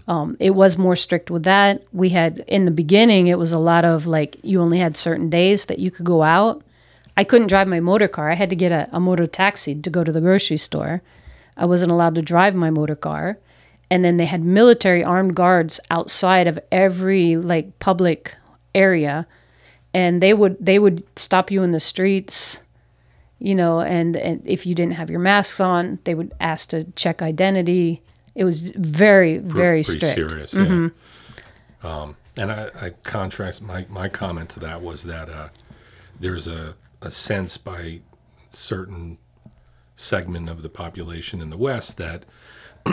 [0.08, 1.82] um, it was more strict with that.
[1.92, 5.28] We had in the beginning, it was a lot of like you only had certain
[5.28, 6.62] days that you could go out.
[7.16, 8.30] I couldn't drive my motor car.
[8.30, 11.02] I had to get a, a motor taxi to go to the grocery store.
[11.56, 13.38] I wasn't allowed to drive my motor car.
[13.88, 18.34] and then they had military armed guards outside of every like public
[18.76, 19.26] area
[19.94, 22.60] and they would they would stop you in the streets
[23.38, 26.84] you know and, and if you didn't have your masks on they would ask to
[26.92, 28.02] check identity
[28.34, 30.54] it was very very pretty strict serious.
[30.54, 30.88] Yeah.
[31.82, 35.48] Um, and I, I contrast my, my comment to that was that uh,
[36.18, 38.00] there's a, a sense by
[38.52, 39.18] certain
[39.96, 42.24] segment of the population in the West that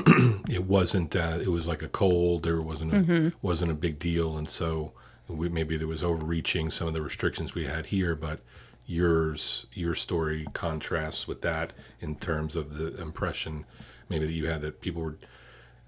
[0.49, 4.37] it wasn't uh, it was like a cold there wasn't a, wasn't a big deal
[4.37, 4.93] and so
[5.27, 8.39] we, maybe there was overreaching some of the restrictions we had here but
[8.85, 11.71] yours your story contrasts with that
[12.01, 13.65] in terms of the impression
[14.09, 15.15] maybe that you had that people were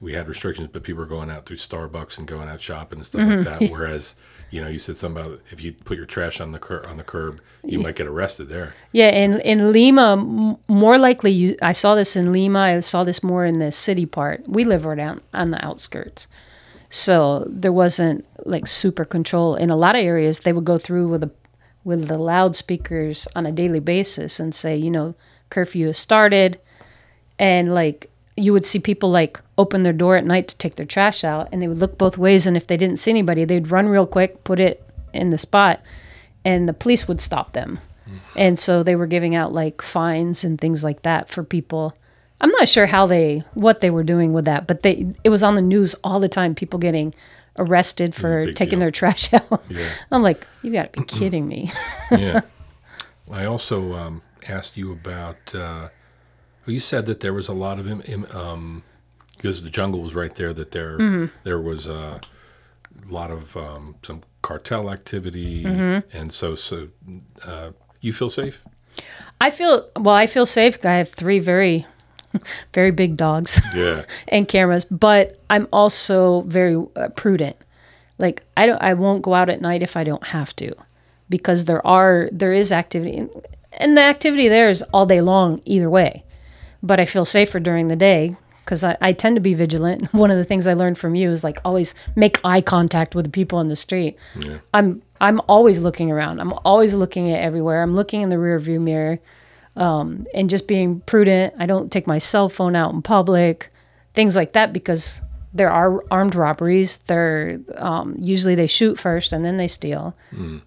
[0.02, 3.06] we had restrictions but people were going out through Starbucks and going out shopping and
[3.06, 3.74] stuff like that mm-hmm.
[3.78, 4.16] whereas
[4.52, 6.98] you know you said something about if you put your trash on the cur- on
[6.98, 11.58] the curb you might get arrested there Yeah, in in Lima, m- more likely you.
[11.62, 12.60] I saw this in Lima.
[12.60, 14.48] I saw this more in the city part.
[14.48, 16.28] We live right down on the outskirts,
[16.96, 19.56] so there wasn't like super control.
[19.56, 21.32] In a lot of areas, they would go through with the
[21.84, 25.14] with the loudspeakers on a daily basis and say, you know,
[25.50, 26.60] curfew has started,
[27.38, 30.86] and like you would see people like open their door at night to take their
[30.86, 33.72] trash out, and they would look both ways, and if they didn't see anybody, they'd
[33.72, 34.82] run real quick, put it
[35.14, 35.82] in the spot,
[36.44, 37.80] and the police would stop them.
[38.08, 38.38] Mm-hmm.
[38.38, 41.94] And so they were giving out like fines and things like that for people.
[42.42, 45.44] I'm not sure how they what they were doing with that, but they it was
[45.44, 47.14] on the news all the time people getting
[47.58, 48.80] arrested for taking deal.
[48.82, 49.64] their trash out.
[49.70, 49.90] Yeah.
[50.12, 51.72] I'm like, you got to be kidding me.
[52.12, 52.42] yeah.
[53.32, 55.56] I also um, asked you about.
[55.56, 55.90] Uh,
[56.68, 57.88] you said that there was a lot of
[58.36, 58.84] um,
[59.36, 60.54] because the jungle was right there.
[60.54, 62.20] That there there was a
[63.08, 66.90] lot of um, some cartel activity, and so so
[67.44, 67.72] uh,
[68.02, 68.64] you feel safe.
[69.40, 70.84] I feel well, I feel safe.
[70.86, 71.86] I have three very
[72.74, 73.62] very big dogs.
[73.76, 74.06] Yeah.
[74.28, 77.56] and cameras, but I'm also very uh, prudent.
[78.18, 80.74] Like I don't I won't go out at night if I don't have to
[81.30, 83.28] because there are there is activity
[83.74, 86.24] and, the activity there is all day long either way.
[86.82, 90.06] But I feel safer during the day because I, I tend to be vigilant.
[90.14, 93.26] One of the things I learned from you is like always make eye contact with
[93.26, 94.18] the people in the street.
[94.40, 94.60] Yeah.
[94.74, 96.40] I'm I'm always looking around.
[96.40, 97.84] I'm always looking at everywhere.
[97.84, 99.20] I'm looking in the rear view mirror
[99.76, 101.54] um, and just being prudent.
[101.60, 103.72] I don't take my cell phone out in public,
[104.14, 105.22] things like that, because
[105.54, 106.98] there are armed robberies.
[106.98, 110.16] They're um, usually they shoot first and then they steal.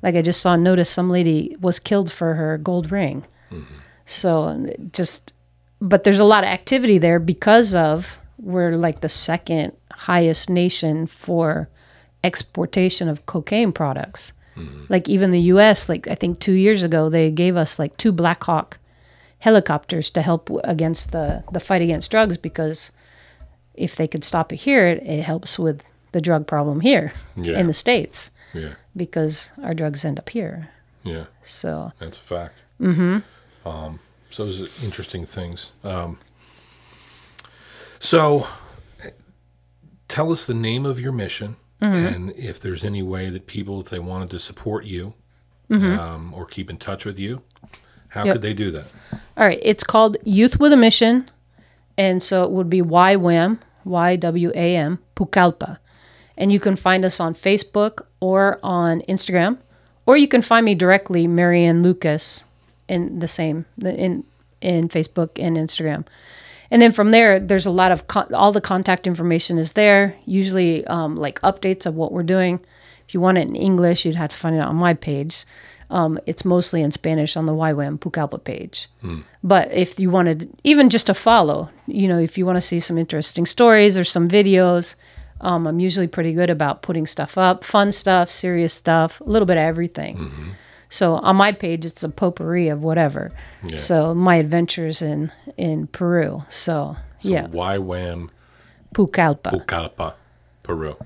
[0.03, 3.25] Like I just saw a notice some lady was killed for her gold ring.
[4.07, 5.35] So just,
[5.81, 11.07] but there's a lot of activity there because of we're like the second highest nation
[11.07, 11.69] for
[12.25, 14.33] exportation of cocaine products.
[14.89, 15.89] Like even the U.S.
[15.89, 18.79] Like I think two years ago they gave us like two Black Hawk
[19.41, 22.91] helicopters to help against the the fight against drugs because
[23.75, 25.83] if they could stop it here, it, it helps with
[26.13, 27.59] the drug problem here Yeah.
[27.59, 28.75] in the states Yeah.
[28.97, 30.69] because our drugs end up here.
[31.05, 31.27] Yeah.
[31.43, 32.63] So That's a fact.
[32.81, 33.69] Mm-hmm.
[33.69, 35.73] Um, so those are interesting things.
[35.85, 36.19] Um,
[38.01, 38.47] so,
[40.09, 43.89] tell us the name of your mission, and if there's any way that people, if
[43.89, 45.15] they wanted to support you
[45.71, 47.43] um, or keep in touch with you,
[48.09, 48.33] how Yep.
[48.35, 48.87] could they do that?
[49.37, 51.31] All right, it's called Youth with a Mission,
[51.97, 55.79] and so it would be YWAM, Y W A M, Pucallpa.
[56.37, 59.59] And you can find us on Facebook or on Instagram,
[60.07, 62.45] or you can find me directly, Mariann Lucas,
[62.89, 64.25] in the same in
[64.61, 66.05] in Facebook and Instagram.
[66.71, 70.15] And then from there, there's a lot of con- all the contact information is there.
[70.27, 72.61] Usually, um, like updates of what we're doing.
[73.07, 75.45] If you want it in English, you'd have to find it on my page.
[75.91, 78.89] Um, it's mostly in Spanish on the YWAM Pucallpa page.
[79.43, 82.81] But if you wanted even just to follow, you know, if you want to see
[82.81, 84.97] some interesting stories or some videos,
[85.41, 89.47] um, I'm usually pretty good about putting stuff up, fun stuff, serious stuff, a little
[89.47, 90.31] bit of everything.
[90.91, 93.31] So on my page, it's a potpourri of whatever.
[93.77, 96.43] So my adventures in in Peru.
[96.49, 98.31] So, So yeah, YWAM
[98.95, 99.53] Pucallpa.
[99.53, 100.15] Pucallpa,
[100.63, 100.97] Peru.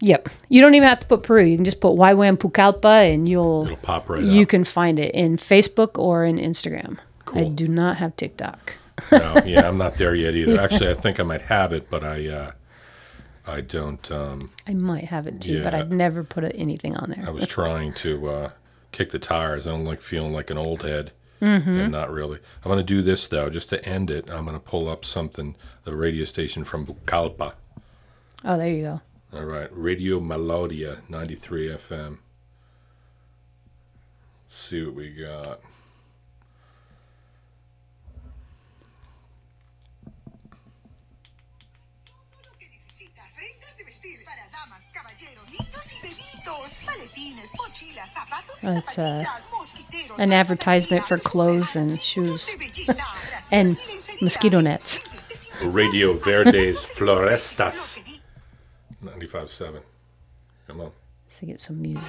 [0.00, 0.28] Yep.
[0.48, 1.44] You don't even have to put Peru.
[1.44, 4.48] You can just put YWAM Pucallpa, and you'll It'll pop right you up.
[4.48, 6.98] can find it in Facebook or in Instagram.
[7.34, 8.74] I do not have TikTok.
[9.12, 10.60] no, yeah, I'm not there yet either.
[10.60, 12.50] Actually, I think I might have it, but I, uh,
[13.46, 14.10] I don't.
[14.10, 17.24] Um, I might have it too, but I've never put anything on there.
[17.26, 18.50] I was trying to uh,
[18.92, 19.66] kick the tires.
[19.66, 22.38] I don't like feeling like an old head, and not really.
[22.64, 24.28] I'm going to do this though, just to end it.
[24.30, 27.52] I'm going to pull up something, the radio station from Pucallpa.
[28.44, 29.00] Oh, there you go.
[29.32, 32.18] All right, Radio Melodia, 93 FM.
[34.48, 35.60] Let's see what we got.
[44.52, 49.24] Damas, caballeros, niños y bebitos, maletines, mochilas, zapatos y That's, uh,
[50.18, 52.46] an advertisement for clothes and shoes.
[52.46, 53.76] de belleza, brasiles And
[54.22, 55.00] mosquito nets.
[55.04, 57.98] lentes de cinco Radio Verdes Florestas.
[59.02, 59.82] Lo que 95.7.
[60.66, 60.92] Come on.
[61.26, 62.02] Let's get some music.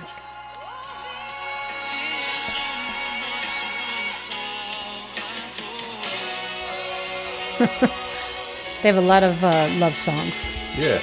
[8.81, 10.47] they have a lot of uh, love songs.
[10.77, 10.99] Yeah.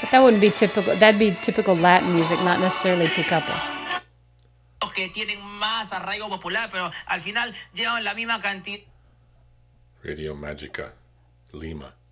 [0.00, 0.96] But that wouldn't be typical.
[0.96, 3.76] That'd be typical Latin music, not necessarily pickupa.
[4.96, 8.80] que tienen más arraigo popular, pero al final llevan la misma cantidad.
[10.06, 10.92] Radio Magica.
[11.52, 12.05] Lima.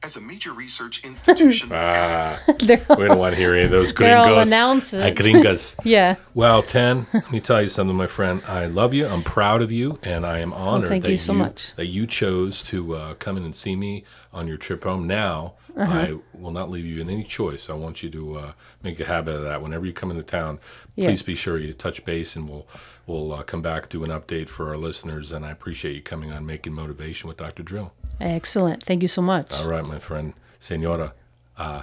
[0.00, 3.90] As a major research institution, Ah, They're we don't want to hear any of those
[3.90, 4.24] gringos.
[4.26, 5.02] They're all announcers.
[5.02, 5.74] Ah, gringas.
[5.82, 6.14] yeah.
[6.34, 8.40] Well, Ten, let me tell you something, my friend.
[8.46, 9.08] I love you.
[9.08, 11.72] I'm proud of you, and I am honored thank that you so much.
[11.74, 15.06] that you chose to uh, come in and see me on your trip home.
[15.08, 15.98] Now, Uh-huh.
[15.98, 17.68] I will not leave you in any choice.
[17.70, 19.62] I want you to uh, make a habit of that.
[19.62, 20.58] Whenever you come into town,
[20.96, 21.08] Yeah.
[21.08, 22.66] please be sure you touch base, and we'll
[23.06, 25.32] we'll uh, come back do an update for our listeners.
[25.32, 27.62] And I appreciate you coming on making motivation with Dr.
[27.64, 27.92] Drill.
[28.20, 28.82] Excellent.
[28.84, 29.52] Thank you so much.
[29.52, 31.12] All right, my friend, Senora.
[31.56, 31.82] Uh,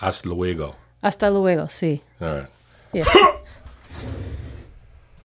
[0.00, 0.74] hasta luego.
[1.02, 1.66] Hasta luego.
[1.66, 2.00] Sí.
[2.20, 2.48] All right.
[2.92, 3.04] Yeah.